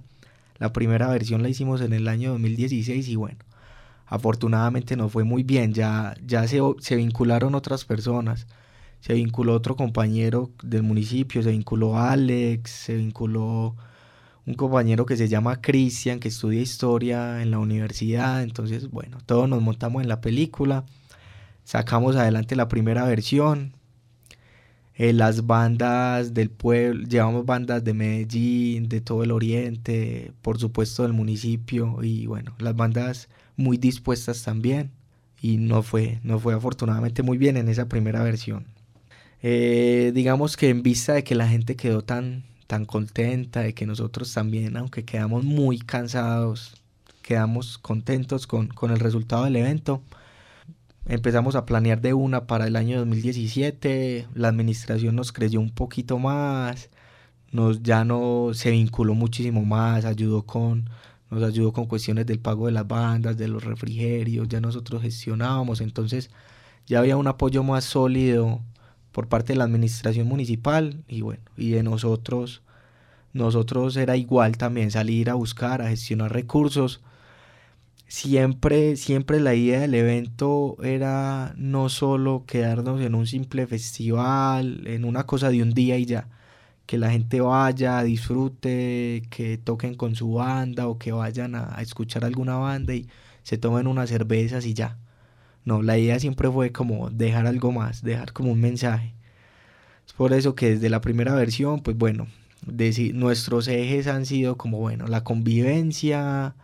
La 0.58 0.74
primera 0.74 1.08
versión 1.10 1.44
la 1.44 1.50
hicimos 1.50 1.82
en 1.82 1.94
el 1.94 2.08
año 2.08 2.32
2016 2.32 3.08
y 3.08 3.16
bueno, 3.16 3.38
afortunadamente 4.06 4.96
nos 4.96 5.12
fue 5.12 5.24
muy 5.24 5.44
bien. 5.44 5.74
Ya, 5.74 6.16
ya 6.26 6.48
se, 6.48 6.60
se 6.80 6.96
vincularon 6.96 7.56
otras 7.56 7.86
personas 7.86 8.48
se 9.04 9.16
vinculó 9.16 9.54
otro 9.54 9.76
compañero 9.76 10.52
del 10.63 10.84
municipio, 10.84 11.44
se 11.44 11.52
vinculó 11.52 12.00
Alex, 12.00 12.72
se 12.72 12.96
vinculó 12.96 13.76
un 14.46 14.54
compañero 14.54 15.06
que 15.06 15.18
se 15.18 15.28
llama 15.28 15.60
Cristian, 15.62 16.22
que 16.22 16.30
estudia 16.30 16.62
historia 16.62 17.42
en 17.42 17.52
la 17.52 17.60
universidad. 17.60 18.44
Entonces, 18.44 18.89
bueno, 18.89 19.18
todos 19.26 19.50
nos 19.50 19.62
montamos 19.62 20.04
en 20.04 20.08
la 20.08 20.22
película, 20.22 20.86
sacamos 21.66 22.16
adelante 22.16 22.56
la 22.56 22.70
primera 22.70 23.04
versión. 23.04 23.74
Eh, 24.96 25.12
las 25.12 25.48
bandas 25.48 26.34
del 26.34 26.50
pueblo, 26.50 27.06
llevamos 27.06 27.46
bandas 27.46 27.84
de 27.84 27.94
Medellín, 27.94 28.88
de 28.88 29.02
todo 29.02 29.24
el 29.24 29.32
oriente, 29.32 30.32
por 30.42 30.60
supuesto 30.60 31.04
del 31.04 31.12
municipio 31.12 32.02
y 32.04 32.28
bueno, 32.28 32.56
las 32.60 32.76
bandas 32.76 33.28
muy 33.56 33.78
dispuestas 33.78 34.44
también 34.44 34.92
y 35.42 35.58
no 35.58 35.84
fue, 35.84 36.20
no 36.24 36.39
fue 36.39 36.54
afortunadamente 36.54 37.24
muy 37.24 37.38
bien 37.38 37.58
en 37.58 37.70
esa 37.70 37.88
primera 37.88 38.24
versión. 38.24 38.66
Eh, 39.42 40.12
digamos 40.16 40.56
que 40.56 40.70
en 40.70 40.84
vista 40.84 41.13
de 41.13 41.24
que 41.24 41.36
la 41.36 41.48
gente 41.48 41.76
quedó 41.76 42.02
tan, 42.02 42.44
tan 42.68 42.86
contenta, 42.86 43.60
de 43.62 43.74
que 43.74 43.86
nosotros 43.86 44.34
también, 44.34 44.78
aunque 44.78 45.04
quedamos 45.04 45.44
muy 45.44 45.80
cansados, 45.80 46.82
quedamos 47.22 47.78
contentos 47.78 48.48
con, 48.48 48.68
con 48.68 48.92
el 48.92 49.00
resultado 49.00 49.44
del 49.44 49.58
evento, 49.58 50.02
empezamos 51.08 51.56
a 51.56 51.66
planear 51.66 52.02
de 52.02 52.13
una 52.13 52.48
para 52.48 52.68
el 52.68 52.76
año 52.76 53.00
2017, 53.00 54.28
la 54.34 54.48
administración 54.48 55.16
nos 55.16 55.32
creyó 55.34 55.60
un 55.60 55.72
poquito 55.72 56.20
más, 56.20 56.89
nos 57.52 57.84
ya 57.84 58.06
no 58.06 58.52
se 58.54 58.72
vinculó 58.72 59.13
muchísimo 59.13 59.66
más, 59.66 60.06
ayudó 60.06 60.44
con 60.44 60.89
nos 61.34 61.43
ayudó 61.43 61.74
con 61.74 61.86
cuestiones 61.86 62.26
del 62.26 62.39
pago 62.39 62.67
de 62.67 62.72
las 62.74 62.88
bandas, 62.88 63.38
de 63.38 63.48
los 63.48 63.63
refrigerios, 63.63 64.48
ya 64.48 64.62
nosotros 64.62 65.02
gestionábamos, 65.02 65.82
entonces 65.82 66.30
ya 66.86 67.00
había 67.00 67.17
un 67.17 67.28
apoyo 67.28 67.63
más 67.63 67.86
sólido 67.86 68.62
por 69.12 69.28
parte 69.28 69.54
de 69.54 69.58
la 69.58 69.63
administración 69.65 70.28
municipal 70.28 71.04
y 71.08 71.22
bueno, 71.22 71.43
y 71.58 71.72
de 71.72 71.84
nosotros, 71.84 72.62
nosotros 73.32 73.96
era 73.98 74.17
igual 74.17 74.58
también 74.58 74.91
salir 74.91 75.30
a 75.30 75.36
buscar, 75.36 75.82
a 75.82 75.89
gestionar 75.89 76.34
recursos. 76.34 77.02
Siempre, 78.08 78.96
siempre 78.96 79.39
la 79.39 79.56
idea 79.56 79.82
del 79.82 79.96
evento 79.96 80.78
era 80.84 81.54
no 81.58 81.89
solo 81.89 82.43
quedarnos 82.46 83.02
en 83.02 83.15
un 83.15 83.26
simple 83.26 83.65
festival, 83.65 84.86
en 84.86 85.06
una 85.06 85.26
cosa 85.26 85.50
de 85.50 85.63
un 85.63 85.72
día 85.74 85.98
y 85.98 86.06
ya, 86.06 86.28
que 86.86 86.98
la 86.98 87.12
gente 87.12 87.41
vaya, 87.41 88.04
disfrute, 88.04 89.24
que 89.30 89.58
toquen 89.58 89.96
con 89.96 90.15
su 90.15 90.34
banda 90.34 90.88
o 90.88 90.98
que 91.00 91.12
vayan 91.12 91.56
a, 91.56 91.82
escuchar 91.82 92.26
alguna 92.26 92.58
banda 92.58 92.93
y 92.93 93.08
se 93.43 93.58
tomen 93.58 93.88
unas 93.88 94.10
cervezas 94.10 94.65
y 94.65 94.74
ya 94.74 94.98
no, 95.65 95.82
la 95.82 95.98
idea 95.98 96.19
siempre 96.19 96.50
fue 96.52 96.72
como 96.72 97.10
dejar 97.10 97.48
algo 97.48 97.72
más, 97.72 98.04
dejar 98.04 98.34
como 98.34 98.52
un 98.52 98.60
mensaje. 98.60 99.13
Es 100.06 100.13
por 100.13 100.34
eso 100.34 100.56
que 100.56 100.72
desde 100.72 100.89
la 100.89 101.02
primera 101.02 101.34
versión, 101.36 101.82
pues 101.82 101.98
bueno, 101.98 102.28
nuestros 103.13 103.67
ejes 103.67 104.08
han 104.08 104.26
sido 104.26 104.58
como, 104.58 104.80
bueno, 104.80 105.08
la 105.08 105.24
convivencia, 105.24 106.56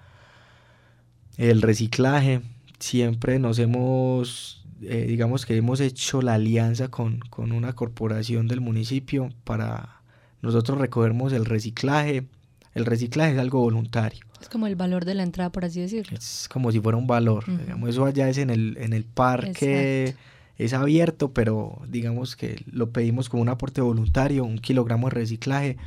el 1.37 1.61
reciclaje. 1.61 2.41
Siempre 2.79 3.39
nos 3.39 3.59
hemos, 3.59 4.65
eh, 4.81 5.05
digamos 5.07 5.45
que 5.45 5.55
hemos 5.55 5.79
hecho 5.79 6.21
la 6.21 6.33
alianza 6.35 6.89
con, 6.89 7.19
con 7.19 7.51
una 7.53 7.73
corporación 7.73 8.47
del 8.47 8.61
municipio 8.61 9.29
para 9.45 9.98
nosotros 10.41 10.77
recogermos 10.77 11.33
el 11.33 11.45
reciclaje. 11.45 12.25
El 12.73 12.85
reciclaje 12.85 13.33
es 13.33 13.39
algo 13.39 13.59
voluntario. 13.59 14.25
Es 14.41 14.47
como 14.47 14.67
el 14.67 14.75
valor 14.75 15.05
de 15.05 15.15
la 15.15 15.23
entrada, 15.23 15.51
por 15.51 15.65
así 15.65 15.81
decirlo. 15.81 16.17
Es 16.17 16.47
como 16.51 16.71
si 16.71 16.79
fuera 16.79 16.97
un 16.97 17.07
valor. 17.07 17.45
digamos, 17.45 17.89
eso 17.89 18.05
allá 18.05 18.29
es 18.29 18.37
en 18.37 18.49
el, 18.49 18.77
en 18.79 18.93
el 18.93 19.03
parque, 19.03 20.15
es 20.57 20.73
abierto, 20.73 21.33
pero 21.33 21.81
digamos 21.87 22.35
que 22.35 22.63
lo 22.71 22.91
pedimos 22.91 23.29
como 23.29 23.41
un 23.41 23.49
aporte 23.49 23.81
voluntario, 23.81 24.43
un 24.43 24.59
kilogramo 24.59 25.07
de 25.09 25.15
reciclaje, 25.15 25.77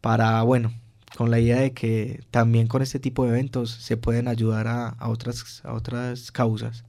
para, 0.00 0.42
bueno, 0.42 0.72
con 1.16 1.30
la 1.30 1.38
idea 1.38 1.60
de 1.60 1.72
que 1.72 2.22
también 2.30 2.66
con 2.66 2.82
este 2.82 2.98
tipo 2.98 3.24
de 3.24 3.30
eventos 3.30 3.70
se 3.70 3.96
pueden 3.96 4.28
ayudar 4.28 4.66
a, 4.68 4.96
otras, 5.08 5.62
a 5.64 5.72
otras 5.74 6.32
causas. 6.32 6.84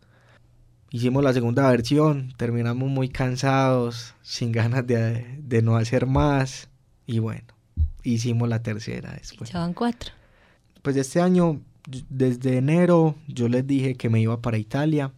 Hicimos 0.90 1.24
la 1.24 1.34
segunda 1.34 1.70
versión, 1.70 2.34
terminamos 2.38 2.90
muy 2.90 3.08
cansados, 3.08 4.14
sin 4.22 4.52
ganas 4.52 4.86
de, 4.86 5.38
de 5.40 5.62
no 5.62 5.78
hacer 5.78 6.06
más, 6.06 6.70
y 7.06 7.20
bueno, 7.20 7.48
hicimos 8.04 8.50
la 8.50 8.64
tercera 8.64 9.14
después. 9.14 9.52
ya 9.52 9.60
van 9.60 9.74
cuatro 9.74 10.12
pues 10.82 10.96
este 10.96 11.22
año, 11.22 11.62
desde 12.10 12.58
enero, 12.58 13.16
yo 13.28 13.48
les 13.50 13.66
dije 13.68 13.96
que 13.96 14.10
me 14.10 14.22
iba 14.22 14.42
para 14.42 14.58
Italia, 14.58 15.12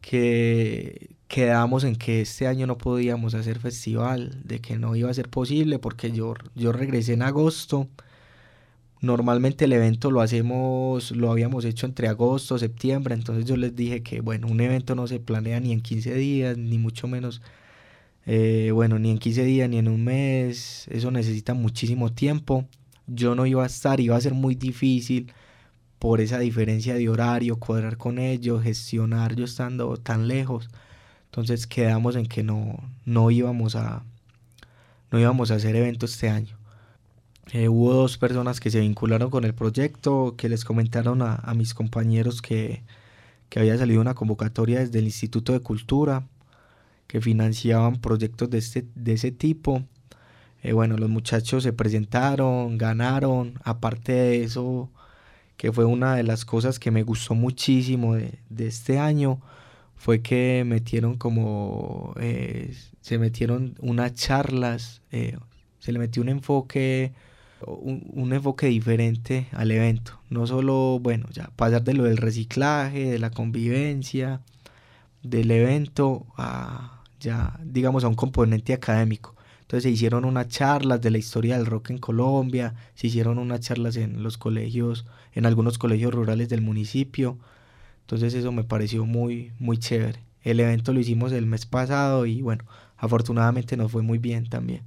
que 0.00 1.10
quedamos 1.28 1.84
en 1.84 1.96
que 1.96 2.20
este 2.20 2.46
año 2.46 2.66
no 2.66 2.76
podíamos 2.78 3.34
hacer 3.34 3.58
festival, 3.58 4.40
de 4.44 4.60
que 4.60 4.78
no 4.78 4.96
iba 4.96 5.10
a 5.10 5.14
ser 5.14 5.28
posible 5.28 5.78
porque 5.78 6.12
yo, 6.12 6.34
yo 6.54 6.72
regresé 6.72 7.14
en 7.14 7.22
agosto. 7.22 7.88
Normalmente 9.00 9.66
el 9.66 9.72
evento 9.74 10.10
lo 10.10 10.22
hacemos, 10.22 11.10
lo 11.10 11.30
habíamos 11.30 11.64
hecho 11.66 11.86
entre 11.86 12.08
agosto, 12.08 12.58
septiembre, 12.58 13.14
entonces 13.14 13.44
yo 13.44 13.56
les 13.56 13.76
dije 13.76 14.02
que 14.02 14.20
bueno, 14.22 14.48
un 14.48 14.60
evento 14.60 14.94
no 14.94 15.06
se 15.06 15.20
planea 15.20 15.60
ni 15.60 15.72
en 15.72 15.82
15 15.82 16.14
días, 16.14 16.56
ni 16.56 16.78
mucho 16.78 17.06
menos, 17.06 17.42
eh, 18.26 18.70
bueno, 18.72 18.98
ni 18.98 19.10
en 19.10 19.18
15 19.18 19.44
días, 19.44 19.68
ni 19.68 19.78
en 19.78 19.88
un 19.88 20.04
mes, 20.04 20.86
eso 20.90 21.10
necesita 21.10 21.54
muchísimo 21.54 22.12
tiempo 22.12 22.66
yo 23.06 23.34
no 23.34 23.46
iba 23.46 23.62
a 23.62 23.66
estar, 23.66 24.00
iba 24.00 24.16
a 24.16 24.20
ser 24.20 24.34
muy 24.34 24.54
difícil 24.54 25.32
por 25.98 26.20
esa 26.20 26.38
diferencia 26.38 26.94
de 26.94 27.08
horario, 27.08 27.56
cuadrar 27.56 27.96
con 27.96 28.18
ellos, 28.18 28.62
gestionar 28.62 29.36
yo 29.36 29.44
estando 29.44 29.96
tan 29.96 30.28
lejos. 30.28 30.70
Entonces 31.26 31.66
quedamos 31.66 32.16
en 32.16 32.26
que 32.26 32.42
no, 32.42 32.78
no 33.04 33.30
íbamos 33.30 33.76
a 33.76 34.04
no 35.10 35.20
íbamos 35.20 35.50
a 35.50 35.56
hacer 35.56 35.76
evento 35.76 36.06
este 36.06 36.28
año. 36.28 36.56
Eh, 37.52 37.68
hubo 37.68 37.92
dos 37.92 38.18
personas 38.18 38.58
que 38.58 38.70
se 38.70 38.80
vincularon 38.80 39.30
con 39.30 39.44
el 39.44 39.54
proyecto, 39.54 40.34
que 40.36 40.48
les 40.48 40.64
comentaron 40.64 41.22
a, 41.22 41.36
a 41.36 41.54
mis 41.54 41.74
compañeros 41.74 42.42
que, 42.42 42.82
que 43.48 43.60
había 43.60 43.78
salido 43.78 44.00
una 44.00 44.14
convocatoria 44.14 44.80
desde 44.80 44.98
el 44.98 45.04
Instituto 45.04 45.52
de 45.52 45.60
Cultura, 45.60 46.26
que 47.06 47.20
financiaban 47.20 47.96
proyectos 47.96 48.50
de, 48.50 48.58
este, 48.58 48.84
de 48.94 49.12
ese 49.12 49.30
tipo 49.32 49.84
eh, 50.64 50.72
bueno, 50.72 50.96
los 50.96 51.10
muchachos 51.10 51.62
se 51.62 51.74
presentaron, 51.74 52.78
ganaron. 52.78 53.60
Aparte 53.64 54.12
de 54.12 54.42
eso, 54.44 54.90
que 55.58 55.70
fue 55.72 55.84
una 55.84 56.16
de 56.16 56.22
las 56.24 56.46
cosas 56.46 56.78
que 56.78 56.90
me 56.90 57.02
gustó 57.02 57.34
muchísimo 57.34 58.14
de, 58.16 58.38
este 58.58 58.98
año, 58.98 59.40
fue 59.96 60.22
que 60.22 60.64
metieron 60.66 61.16
como, 61.18 62.14
eh, 62.18 62.74
se 63.02 63.18
metieron 63.18 63.76
unas 63.80 64.14
charlas, 64.14 65.02
eh, 65.12 65.36
se 65.80 65.92
le 65.92 65.98
metió 65.98 66.22
un 66.22 66.30
enfoque, 66.30 67.12
un, 67.66 68.32
enfoque 68.32 68.66
diferente 68.68 69.48
al 69.52 69.70
evento. 69.70 70.20
No 70.30 70.46
solo, 70.46 70.98
bueno, 71.00 71.26
ya 71.32 71.50
pasar 71.56 71.84
de 71.84 71.94
lo 71.94 72.04
del 72.04 72.16
reciclaje, 72.16 73.10
de 73.10 73.18
la 73.18 73.30
convivencia, 73.30 74.40
del 75.22 75.50
evento, 75.50 76.26
a 76.38 76.93
ya, 77.24 77.58
digamos, 77.64 78.04
a 78.04 78.08
un 78.08 78.14
componente 78.14 78.72
académico. 78.72 79.34
Entonces 79.62 79.84
se 79.84 79.90
hicieron 79.90 80.24
unas 80.24 80.48
charlas 80.48 81.00
de 81.00 81.10
la 81.10 81.18
historia 81.18 81.56
del 81.56 81.66
rock 81.66 81.90
en 81.90 81.98
Colombia, 81.98 82.74
se 82.94 83.08
hicieron 83.08 83.38
unas 83.38 83.60
charlas 83.60 83.96
en 83.96 84.22
los 84.22 84.38
colegios, 84.38 85.06
en 85.32 85.46
algunos 85.46 85.78
colegios 85.78 86.14
rurales 86.14 86.48
del 86.48 86.60
municipio. 86.60 87.38
Entonces 88.02 88.34
eso 88.34 88.52
me 88.52 88.64
pareció 88.64 89.06
muy, 89.06 89.52
muy 89.58 89.78
chévere. 89.78 90.20
El 90.42 90.60
evento 90.60 90.92
lo 90.92 91.00
hicimos 91.00 91.32
el 91.32 91.46
mes 91.46 91.66
pasado 91.66 92.26
y 92.26 92.42
bueno, 92.42 92.64
afortunadamente 92.98 93.76
nos 93.76 93.90
fue 93.90 94.02
muy 94.02 94.18
bien 94.18 94.48
también. 94.48 94.82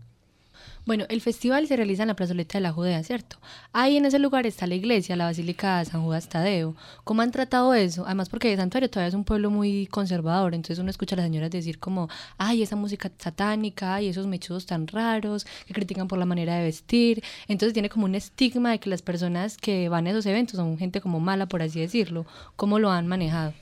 Bueno, 0.85 1.05
el 1.09 1.21
festival 1.21 1.67
se 1.67 1.75
realiza 1.75 2.03
en 2.03 2.07
la 2.07 2.15
plazoleta 2.15 2.57
de 2.57 2.61
la 2.61 2.71
Judea, 2.71 3.03
¿cierto? 3.03 3.37
Ahí 3.73 3.97
en 3.97 4.05
ese 4.05 4.19
lugar 4.19 4.45
está 4.45 4.67
la 4.67 4.75
iglesia, 4.75 5.15
la 5.15 5.25
Basílica 5.25 5.79
de 5.79 5.85
San 5.85 6.03
Judas 6.03 6.29
Tadeo. 6.29 6.75
¿Cómo 7.03 7.21
han 7.21 7.31
tratado 7.31 7.73
eso? 7.73 8.05
Además 8.05 8.29
porque 8.29 8.55
Santuario 8.55 8.89
todavía 8.89 9.09
es 9.09 9.13
un 9.13 9.23
pueblo 9.23 9.49
muy 9.49 9.87
conservador, 9.87 10.53
entonces 10.53 10.79
uno 10.79 10.89
escucha 10.89 11.15
a 11.15 11.17
las 11.17 11.25
señoras 11.25 11.51
decir 11.51 11.79
como, 11.79 12.09
ay, 12.37 12.63
esa 12.63 12.75
música 12.75 13.11
satánica, 13.17 14.01
y 14.01 14.07
esos 14.07 14.27
mechudos 14.27 14.65
tan 14.65 14.87
raros, 14.87 15.45
que 15.65 15.73
critican 15.73 16.07
por 16.07 16.19
la 16.19 16.25
manera 16.25 16.55
de 16.55 16.63
vestir. 16.63 17.23
Entonces 17.47 17.73
tiene 17.73 17.89
como 17.89 18.05
un 18.05 18.15
estigma 18.15 18.71
de 18.71 18.79
que 18.79 18.89
las 18.89 19.01
personas 19.01 19.57
que 19.57 19.89
van 19.89 20.07
a 20.07 20.11
esos 20.11 20.25
eventos 20.25 20.57
son 20.57 20.77
gente 20.77 21.01
como 21.01 21.19
mala, 21.19 21.47
por 21.47 21.61
así 21.61 21.79
decirlo. 21.79 22.25
¿Cómo 22.55 22.79
lo 22.79 22.91
han 22.91 23.07
manejado? 23.07 23.53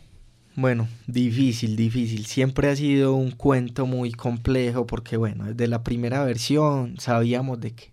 Bueno, 0.58 0.88
difícil, 1.06 1.76
difícil. 1.76 2.26
Siempre 2.26 2.70
ha 2.70 2.76
sido 2.78 3.14
un 3.14 3.32
cuento 3.32 3.86
muy 3.86 4.12
complejo 4.14 4.88
porque, 4.88 5.18
bueno, 5.18 5.46
desde 5.46 5.68
la 5.68 5.84
primera 5.84 6.24
versión 6.24 6.96
sabíamos 6.98 7.60
de 7.60 7.72
que 7.74 7.92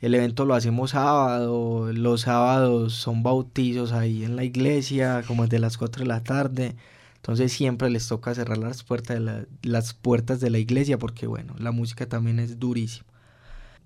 el 0.00 0.14
evento 0.14 0.44
lo 0.44 0.54
hacemos 0.54 0.92
sábado, 0.92 1.92
los 1.92 2.20
sábados 2.22 2.94
son 2.94 3.24
bautizos 3.24 3.90
ahí 3.92 4.24
en 4.24 4.36
la 4.36 4.44
iglesia, 4.44 5.24
como 5.26 5.44
desde 5.44 5.58
las 5.58 5.76
4 5.76 6.04
de 6.04 6.08
la 6.08 6.22
tarde. 6.22 6.76
Entonces 7.16 7.52
siempre 7.52 7.90
les 7.90 8.06
toca 8.06 8.32
cerrar 8.32 8.58
las 8.58 8.84
puertas 8.84 9.18
de 9.18 9.24
la, 9.24 9.46
las 9.62 9.92
puertas 9.92 10.40
de 10.40 10.50
la 10.50 10.58
iglesia 10.58 10.98
porque, 10.98 11.26
bueno, 11.26 11.56
la 11.58 11.72
música 11.72 12.06
también 12.06 12.38
es 12.38 12.60
durísima. 12.60 13.06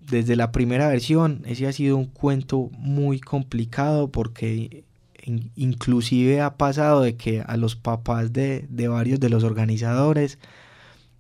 Desde 0.01 0.37
la 0.37 0.53
primera 0.53 0.89
versión, 0.89 1.43
ese 1.47 1.67
ha 1.67 1.73
sido 1.73 1.97
un 1.97 2.07
cuento 2.07 2.69
muy 2.73 3.21
complicado 3.21 4.11
porque 4.13 4.85
inclusive 5.25 6.41
ha 6.41 6.57
pasado 6.57 7.03
de 7.03 7.17
que 7.17 7.43
a 7.43 7.57
los 7.57 7.77
papás 7.77 8.33
de, 8.33 8.67
varios 8.89 9.21
de 9.21 9.29
los 9.29 9.45
organizadores 9.45 10.39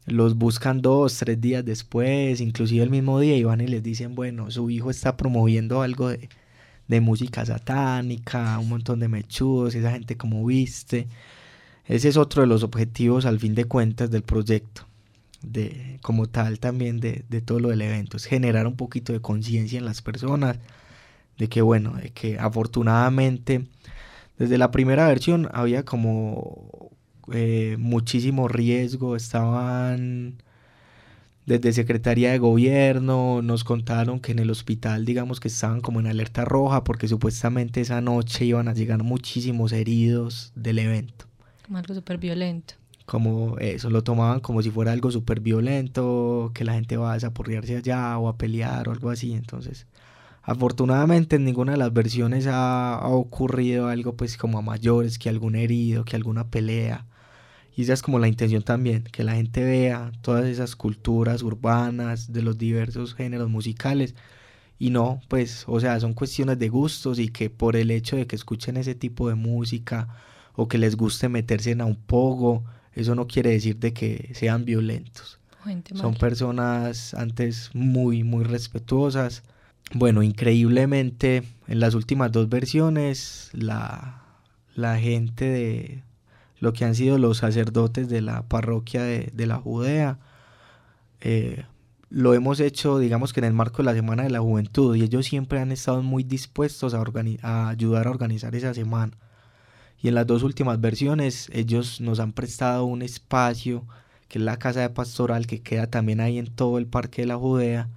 los 0.07 0.37
buscan 0.37 0.83
dos, 0.83 1.17
tres 1.19 1.41
días 1.41 1.65
después, 1.65 2.41
inclusive 2.41 2.83
el 2.83 2.91
mismo 2.91 3.21
día, 3.21 3.37
y 3.37 3.45
van 3.45 3.61
y 3.61 3.69
les 3.69 3.83
dicen, 3.83 4.15
bueno, 4.15 4.51
su 4.51 4.69
hijo 4.71 4.91
está 4.91 5.17
promoviendo 5.17 5.83
algo 5.83 6.09
de, 6.09 6.29
de 6.88 7.01
música 7.01 7.47
satánica, 7.47 8.59
un 8.59 8.69
montón 8.69 8.99
de 9.01 9.09
mechudos, 9.09 9.75
esa 9.75 9.93
gente 9.93 10.17
como 10.17 10.45
viste. 10.45 11.07
Ese 11.87 12.09
es 12.09 12.17
otro 12.17 12.43
de 12.43 12.49
los 12.49 12.62
objetivos 12.65 13.27
al 13.27 13.38
fin 13.38 13.55
de 13.55 13.67
cuentas 13.67 14.11
del 14.11 14.23
proyecto, 14.23 14.87
de, 15.43 15.99
como 16.03 16.27
tal 16.27 16.59
también 16.59 16.99
de, 17.01 17.25
de 17.29 17.41
todo 17.41 17.61
lo 17.61 17.69
del 17.69 17.83
evento, 17.83 18.17
es 18.17 18.25
generar 18.25 18.67
un 18.67 18.77
poquito 18.77 19.12
de 19.12 19.21
conciencia 19.21 19.79
en 19.79 19.85
las 19.85 20.03
personas, 20.03 20.59
de 21.38 21.49
que 21.49 21.62
bueno, 21.62 21.95
de 21.95 22.11
que 22.11 22.38
afortunadamente 22.38 23.66
desde 24.38 24.59
la 24.59 24.71
primera 24.71 25.07
versión 25.07 25.49
había 25.53 25.85
como 25.85 26.90
eh, 27.33 27.77
muchísimo 27.79 28.49
riesgo, 28.49 29.16
estaban 29.16 30.42
desde 31.47 31.73
Secretaría 31.73 32.33
de 32.33 32.38
Gobierno, 32.38 33.42
nos 33.42 33.64
contaron 33.64 34.21
que 34.21 34.33
en 34.33 34.38
el 34.38 34.51
hospital 34.51 35.05
digamos 35.05 35.40
que 35.40 35.49
estaban 35.49 35.81
como 35.81 36.01
en 36.01 36.07
alerta 36.07 36.45
roja 36.45 36.85
porque 36.85 37.09
supuestamente 37.09 37.81
esa 37.81 38.01
noche 38.01 38.45
iban 38.45 38.68
a 38.68 38.75
llegar 38.75 39.03
muchísimos 39.03 39.73
heridos 39.73 40.53
del 40.55 40.79
evento. 40.79 41.27
Como 41.64 41.79
algo 41.79 41.95
súper 41.95 42.18
violento. 42.18 42.75
Como 43.07 43.59
eso, 43.59 43.90
lo 43.90 44.03
tomaban 44.03 44.40
como 44.40 44.62
si 44.62 44.71
fuera 44.71 44.92
algo 44.92 45.11
súper 45.11 45.40
violento, 45.40 46.53
que 46.55 46.64
la 46.64 46.75
gente 46.75 46.97
va 46.97 47.12
a 47.12 47.14
desaporrearse 47.14 47.77
allá 47.77 48.16
o 48.18 48.29
a 48.29 48.38
pelear 48.38 48.88
o 48.88 48.92
algo 48.92 49.11
así, 49.11 49.33
entonces 49.33 49.87
Afortunadamente 50.43 51.37
en 51.37 51.45
ninguna 51.45 51.73
de 51.73 51.79
las 51.79 51.93
versiones 51.93 52.47
ha, 52.49 53.01
ocurrido 53.05 53.89
algo 53.89 54.17
pues 54.17 54.37
como 54.37 54.59
a 54.59 54.63
mayores, 54.63 55.19
que 55.19 55.29
algún 55.29 55.55
herido, 55.55 56.05
que 56.05 56.17
alguna 56.17 56.49
pelea. 56.49 57.07
Y 57.77 57.83
esa 57.83 57.93
es 57.95 58.03
como 58.03 58.19
la 58.19 58.29
intención 58.29 58.63
también, 58.63 59.05
que 59.05 59.25
la 59.25 59.35
gente 59.35 59.63
vea 59.65 60.13
todas 60.21 60.45
esas 60.47 60.77
culturas 60.77 61.43
urbanas 61.43 62.33
de 62.33 62.43
los 62.43 62.59
diversos 62.59 63.15
géneros 63.15 63.49
musicales. 63.49 64.15
Y 64.79 64.91
no, 64.91 65.21
pues, 65.29 65.65
o 65.69 65.79
sea, 65.79 65.99
son 66.01 66.13
cuestiones 66.13 66.59
de 66.59 66.69
gustos 66.69 67.21
y 67.21 67.29
que 67.29 67.49
por 67.49 67.77
el 67.77 67.91
hecho 67.93 68.17
de 68.17 68.27
que 68.27 68.37
escuchen 68.37 68.77
ese 68.77 68.97
tipo 68.97 69.29
de 69.29 69.37
música 69.37 70.09
o 70.55 70.67
que 70.67 70.77
les 70.77 70.97
guste 70.97 71.29
meterse 71.29 71.71
en 71.71 71.81
a 71.81 71.87
un 71.87 71.97
pogo, 71.97 72.65
eso 72.95 73.15
no 73.15 73.29
quiere 73.29 73.51
decir 73.51 73.79
de 73.79 73.93
que 73.93 74.33
sean 74.35 74.65
violentos. 74.65 75.39
Son 75.95 76.15
personas 76.15 77.15
antes 77.15 77.71
muy, 77.73 78.25
muy 78.25 78.43
respetuosas 78.43 79.45
bueno, 79.95 80.23
increíblemente 80.23 81.42
en 81.68 81.81
las 81.81 81.95
últimas 81.95 82.33
dos 82.33 82.49
versiones 82.49 83.51
la, 83.53 84.23
la 84.75 84.99
gente 84.99 85.45
de 85.45 86.03
lo 86.59 86.73
que 86.73 86.85
han 86.85 86.95
sido 86.95 87.18
los 87.18 87.38
sacerdotes 87.38 88.09
de 88.09 88.21
la 88.21 88.42
parroquia 88.42 89.03
de, 89.03 89.47
la 89.47 89.57
Judea 89.57 90.18
eh, 91.21 91.64
lo 92.09 92.35
hemos 92.35 92.61
hecho 92.61 92.99
digamos 92.99 93.33
que 93.33 93.40
en 93.40 93.45
el 93.45 93.53
marco 93.53 93.79
de 93.79 93.85
la 93.85 93.95
Semana 93.95 94.23
de 94.23 94.31
la 94.31 94.40
Juventud 94.40 94.95
y 94.95 95.03
ellos 95.03 95.27
siempre 95.27 95.61
han 95.61 95.73
estado 95.73 96.03
muy 96.03 96.23
dispuestos 96.23 96.95
a, 96.95 97.03
a 97.42 97.68
ayudar 97.68 98.07
a 98.07 98.11
organizar 98.11 98.55
esa 98.55 98.75
semana. 98.75 99.16
Y 100.01 100.09
en 100.09 100.14
las 100.16 100.27
dos 100.27 100.42
últimas 100.42 100.81
versiones 100.81 101.49
ellos 101.53 102.01
nos 102.01 102.18
han 102.21 102.33
prestado 102.33 102.85
un 102.85 103.03
espacio 103.03 103.85
que 104.29 104.38
es 104.38 104.45
la 104.45 104.59
casa 104.59 104.81
de 104.81 104.90
pastoral 104.90 105.47
que 105.47 105.62
queda 105.62 105.87
también 105.88 106.21
ahí 106.21 106.38
en 106.38 106.47
todo 106.47 106.79
el 106.79 106.87
Parque 106.87 107.23
de 107.23 107.29
la 107.29 107.37
Judea 107.37 107.88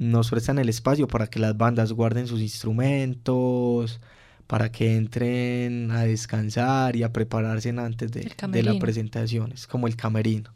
nos 0.00 0.30
prestan 0.30 0.58
el 0.58 0.70
espacio 0.70 1.06
para 1.06 1.26
que 1.26 1.38
las 1.38 1.58
bandas 1.58 1.92
guarden 1.92 2.26
sus 2.26 2.40
instrumentos, 2.40 4.00
para 4.46 4.72
que 4.72 4.96
entren 4.96 5.90
a 5.90 6.04
descansar 6.04 6.96
y 6.96 7.02
a 7.02 7.12
prepararse 7.12 7.68
antes 7.68 8.10
de, 8.10 8.32
de 8.48 8.62
la 8.62 8.78
presentación. 8.78 9.52
Es 9.52 9.66
como 9.66 9.88
el 9.88 9.96
camerino. 9.96 10.54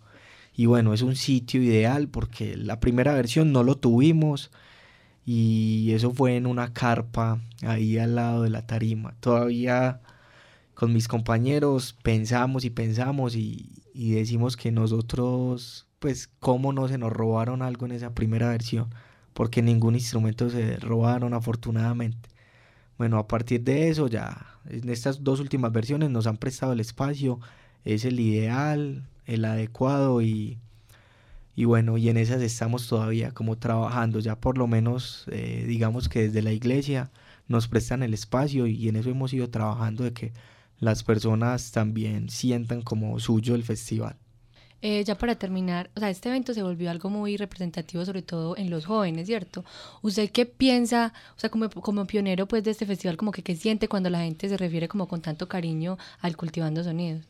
Y 0.56 0.64
bueno, 0.64 0.94
es 0.94 1.02
un 1.02 1.14
sitio 1.14 1.62
ideal 1.62 2.08
porque 2.08 2.56
la 2.56 2.80
primera 2.80 3.12
versión 3.12 3.52
no 3.52 3.64
lo 3.64 3.76
tuvimos 3.76 4.50
y 5.26 5.92
eso 5.92 6.10
fue 6.10 6.36
en 6.36 6.46
una 6.46 6.72
carpa 6.72 7.38
ahí 7.60 7.98
al 7.98 8.14
lado 8.14 8.44
de 8.44 8.50
la 8.50 8.66
tarima. 8.66 9.14
Todavía 9.20 10.00
con 10.72 10.94
mis 10.94 11.06
compañeros 11.06 11.94
pensamos 12.02 12.64
y 12.64 12.70
pensamos 12.70 13.36
y, 13.36 13.82
y 13.92 14.12
decimos 14.12 14.56
que 14.56 14.72
nosotros, 14.72 15.86
pues, 15.98 16.30
cómo 16.38 16.72
no 16.72 16.88
se 16.88 16.96
nos 16.96 17.12
robaron 17.12 17.60
algo 17.60 17.84
en 17.84 17.92
esa 17.92 18.14
primera 18.14 18.48
versión 18.48 18.88
porque 19.34 19.62
ningún 19.62 19.94
instrumento 19.94 20.48
se 20.48 20.76
robaron 20.76 21.34
afortunadamente. 21.34 22.30
Bueno, 22.96 23.18
a 23.18 23.28
partir 23.28 23.62
de 23.62 23.88
eso 23.88 24.08
ya, 24.08 24.46
en 24.68 24.88
estas 24.88 25.22
dos 25.24 25.40
últimas 25.40 25.72
versiones 25.72 26.10
nos 26.10 26.26
han 26.26 26.38
prestado 26.38 26.72
el 26.72 26.80
espacio, 26.80 27.40
es 27.84 28.04
el 28.04 28.20
ideal, 28.20 29.06
el 29.26 29.44
adecuado 29.44 30.22
y, 30.22 30.58
y 31.56 31.64
bueno, 31.64 31.98
y 31.98 32.08
en 32.08 32.16
esas 32.16 32.40
estamos 32.42 32.88
todavía 32.88 33.32
como 33.32 33.56
trabajando, 33.58 34.20
ya 34.20 34.40
por 34.40 34.56
lo 34.56 34.66
menos 34.68 35.24
eh, 35.30 35.64
digamos 35.66 36.08
que 36.08 36.22
desde 36.22 36.42
la 36.42 36.52
iglesia 36.52 37.10
nos 37.48 37.68
prestan 37.68 38.02
el 38.02 38.14
espacio 38.14 38.66
y 38.66 38.88
en 38.88 38.96
eso 38.96 39.10
hemos 39.10 39.32
ido 39.32 39.50
trabajando 39.50 40.04
de 40.04 40.12
que 40.12 40.32
las 40.78 41.02
personas 41.02 41.72
también 41.72 42.30
sientan 42.30 42.82
como 42.82 43.18
suyo 43.20 43.54
el 43.54 43.64
festival. 43.64 44.16
Eh, 44.86 45.02
ya 45.02 45.16
para 45.16 45.34
terminar, 45.34 45.88
o 45.96 46.00
sea, 46.00 46.10
este 46.10 46.28
evento 46.28 46.52
se 46.52 46.62
volvió 46.62 46.90
algo 46.90 47.08
muy 47.08 47.38
representativo, 47.38 48.04
sobre 48.04 48.20
todo 48.20 48.54
en 48.58 48.68
los 48.68 48.84
jóvenes, 48.84 49.26
¿cierto? 49.26 49.64
¿Usted 50.02 50.30
qué 50.30 50.44
piensa, 50.44 51.14
o 51.34 51.40
sea, 51.40 51.48
como, 51.48 51.70
como 51.70 52.06
pionero 52.06 52.46
pues 52.46 52.62
de 52.64 52.72
este 52.72 52.84
festival, 52.84 53.16
como 53.16 53.32
que 53.32 53.42
qué 53.42 53.56
siente 53.56 53.88
cuando 53.88 54.10
la 54.10 54.18
gente 54.18 54.46
se 54.46 54.58
refiere 54.58 54.86
como 54.86 55.08
con 55.08 55.22
tanto 55.22 55.48
cariño 55.48 55.96
al 56.20 56.36
Cultivando 56.36 56.84
Sonidos? 56.84 57.24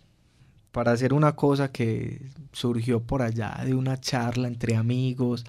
Para 0.73 0.91
hacer 0.91 1.15
una 1.15 1.37
cosa 1.37 1.71
que 1.71 2.23
surgió 2.51 3.05
por 3.05 3.23
allá 3.23 3.61
de 3.65 3.77
una 3.77 4.01
charla 4.01 4.49
entre 4.49 4.75
amigos, 4.75 5.45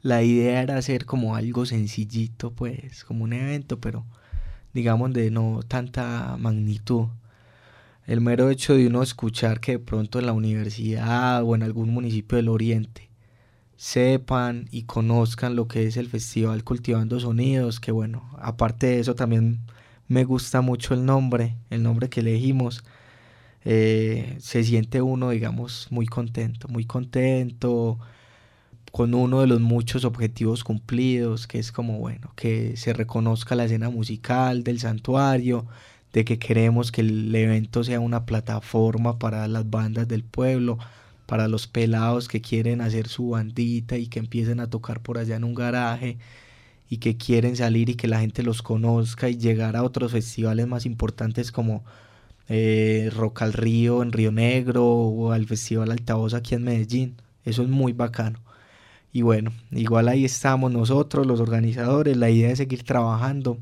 la 0.00 0.22
idea 0.22 0.62
era 0.62 0.78
hacer 0.78 1.04
como 1.04 1.36
algo 1.36 1.66
sencillito, 1.66 2.52
pues, 2.52 3.04
como 3.04 3.24
un 3.24 3.34
evento, 3.34 3.78
pero 3.80 4.06
digamos 4.72 5.12
de 5.12 5.30
no 5.30 5.60
tanta 5.68 6.38
magnitud 6.38 7.08
el 8.10 8.20
mero 8.20 8.50
hecho 8.50 8.74
de 8.74 8.88
uno 8.88 9.04
escuchar 9.04 9.60
que 9.60 9.72
de 9.72 9.78
pronto 9.78 10.18
en 10.18 10.26
la 10.26 10.32
universidad 10.32 11.44
o 11.44 11.54
en 11.54 11.62
algún 11.62 11.90
municipio 11.90 12.34
del 12.34 12.48
oriente 12.48 13.08
sepan 13.76 14.66
y 14.72 14.82
conozcan 14.82 15.54
lo 15.54 15.68
que 15.68 15.86
es 15.86 15.96
el 15.96 16.08
festival 16.08 16.64
Cultivando 16.64 17.20
Sonidos, 17.20 17.78
que 17.78 17.92
bueno, 17.92 18.28
aparte 18.40 18.88
de 18.88 18.98
eso 18.98 19.14
también 19.14 19.60
me 20.08 20.24
gusta 20.24 20.60
mucho 20.60 20.92
el 20.92 21.04
nombre, 21.04 21.54
el 21.70 21.84
nombre 21.84 22.08
que 22.08 22.18
elegimos, 22.18 22.82
eh, 23.64 24.36
se 24.40 24.64
siente 24.64 25.00
uno, 25.02 25.30
digamos, 25.30 25.86
muy 25.90 26.06
contento, 26.06 26.66
muy 26.66 26.86
contento 26.86 28.00
con 28.90 29.14
uno 29.14 29.40
de 29.40 29.46
los 29.46 29.60
muchos 29.60 30.04
objetivos 30.04 30.64
cumplidos, 30.64 31.46
que 31.46 31.60
es 31.60 31.70
como, 31.70 32.00
bueno, 32.00 32.32
que 32.34 32.76
se 32.76 32.92
reconozca 32.92 33.54
la 33.54 33.66
escena 33.66 33.88
musical 33.88 34.64
del 34.64 34.80
santuario, 34.80 35.68
de 36.12 36.24
que 36.24 36.38
queremos 36.38 36.92
que 36.92 37.02
el 37.02 37.34
evento 37.34 37.84
sea 37.84 38.00
una 38.00 38.26
plataforma 38.26 39.18
para 39.18 39.46
las 39.48 39.68
bandas 39.70 40.08
del 40.08 40.24
pueblo, 40.24 40.78
para 41.26 41.48
los 41.48 41.66
pelados 41.66 42.28
que 42.28 42.40
quieren 42.40 42.80
hacer 42.80 43.08
su 43.08 43.30
bandita 43.30 43.96
y 43.96 44.08
que 44.08 44.18
empiecen 44.18 44.60
a 44.60 44.68
tocar 44.68 45.00
por 45.00 45.18
allá 45.18 45.36
en 45.36 45.44
un 45.44 45.54
garaje 45.54 46.18
y 46.88 46.98
que 46.98 47.16
quieren 47.16 47.56
salir 47.56 47.88
y 47.90 47.94
que 47.94 48.08
la 48.08 48.20
gente 48.20 48.42
los 48.42 48.62
conozca 48.62 49.28
y 49.28 49.36
llegar 49.38 49.76
a 49.76 49.84
otros 49.84 50.12
festivales 50.12 50.66
más 50.66 50.86
importantes 50.86 51.52
como 51.52 51.84
eh, 52.48 53.10
Rock 53.14 53.42
al 53.42 53.52
Río 53.52 54.02
en 54.02 54.12
Río 54.12 54.32
Negro 54.32 54.84
o 54.86 55.32
al 55.32 55.46
Festival 55.46 55.92
Altavoz 55.92 56.34
aquí 56.34 56.56
en 56.56 56.64
Medellín. 56.64 57.16
Eso 57.44 57.62
es 57.62 57.68
muy 57.68 57.92
bacano. 57.92 58.40
Y 59.12 59.22
bueno, 59.22 59.52
igual 59.72 60.08
ahí 60.08 60.24
estamos 60.24 60.72
nosotros, 60.72 61.26
los 61.26 61.40
organizadores, 61.40 62.16
la 62.16 62.30
idea 62.30 62.50
es 62.50 62.58
seguir 62.58 62.84
trabajando. 62.84 63.58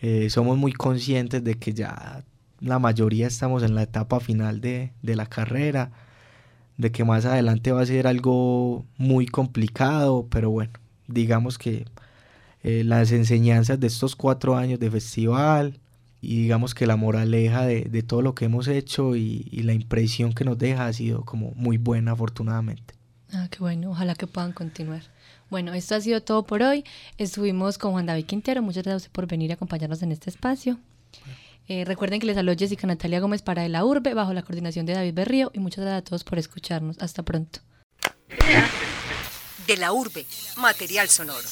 Eh, 0.00 0.28
somos 0.30 0.58
muy 0.58 0.72
conscientes 0.72 1.42
de 1.42 1.54
que 1.54 1.72
ya 1.72 2.24
la 2.60 2.78
mayoría 2.78 3.26
estamos 3.26 3.62
en 3.62 3.74
la 3.74 3.82
etapa 3.82 4.20
final 4.20 4.60
de, 4.60 4.92
de 5.02 5.16
la 5.16 5.26
carrera, 5.26 5.90
de 6.76 6.90
que 6.92 7.04
más 7.04 7.24
adelante 7.24 7.72
va 7.72 7.82
a 7.82 7.86
ser 7.86 8.06
algo 8.06 8.84
muy 8.96 9.26
complicado, 9.26 10.26
pero 10.30 10.50
bueno, 10.50 10.72
digamos 11.06 11.58
que 11.58 11.84
eh, 12.62 12.82
las 12.84 13.12
enseñanzas 13.12 13.78
de 13.78 13.86
estos 13.86 14.16
cuatro 14.16 14.56
años 14.56 14.80
de 14.80 14.90
festival 14.90 15.78
y 16.22 16.42
digamos 16.42 16.74
que 16.74 16.86
la 16.86 16.96
moraleja 16.96 17.66
de, 17.66 17.82
de 17.82 18.02
todo 18.02 18.22
lo 18.22 18.34
que 18.34 18.46
hemos 18.46 18.68
hecho 18.68 19.16
y, 19.16 19.46
y, 19.50 19.62
la 19.62 19.74
impresión 19.74 20.32
que 20.32 20.44
nos 20.44 20.56
deja 20.56 20.86
ha 20.86 20.92
sido 20.94 21.24
como 21.24 21.52
muy 21.56 21.76
buena 21.76 22.12
afortunadamente. 22.12 22.94
Ah, 23.32 23.48
qué 23.50 23.58
bueno, 23.58 23.90
ojalá 23.90 24.14
que 24.14 24.26
puedan 24.26 24.52
continuar. 24.52 25.02
Bueno, 25.54 25.72
esto 25.72 25.94
ha 25.94 26.00
sido 26.00 26.20
todo 26.20 26.44
por 26.44 26.64
hoy. 26.64 26.82
Estuvimos 27.16 27.78
con 27.78 27.92
Juan 27.92 28.06
David 28.06 28.26
Quintero, 28.26 28.60
muchas 28.60 28.82
gracias 28.82 29.08
por 29.08 29.28
venir 29.28 29.52
a 29.52 29.54
acompañarnos 29.54 30.02
en 30.02 30.10
este 30.10 30.28
espacio. 30.28 30.80
Eh, 31.68 31.84
recuerden 31.84 32.18
que 32.18 32.26
les 32.26 32.36
habló 32.36 32.56
Jessica 32.58 32.88
Natalia 32.88 33.20
Gómez 33.20 33.40
para 33.40 33.62
de 33.62 33.68
la 33.68 33.84
Urbe, 33.84 34.14
bajo 34.14 34.32
la 34.32 34.42
coordinación 34.42 34.84
de 34.84 34.94
David 34.94 35.14
Berrío, 35.14 35.52
y 35.54 35.60
muchas 35.60 35.84
gracias 35.84 36.00
a 36.00 36.04
todos 36.06 36.24
por 36.24 36.40
escucharnos. 36.40 36.98
Hasta 36.98 37.22
pronto. 37.22 37.60
De 39.68 39.76
la 39.76 39.92
Urbe, 39.92 40.26
material 40.56 41.08
sonoro. 41.08 41.46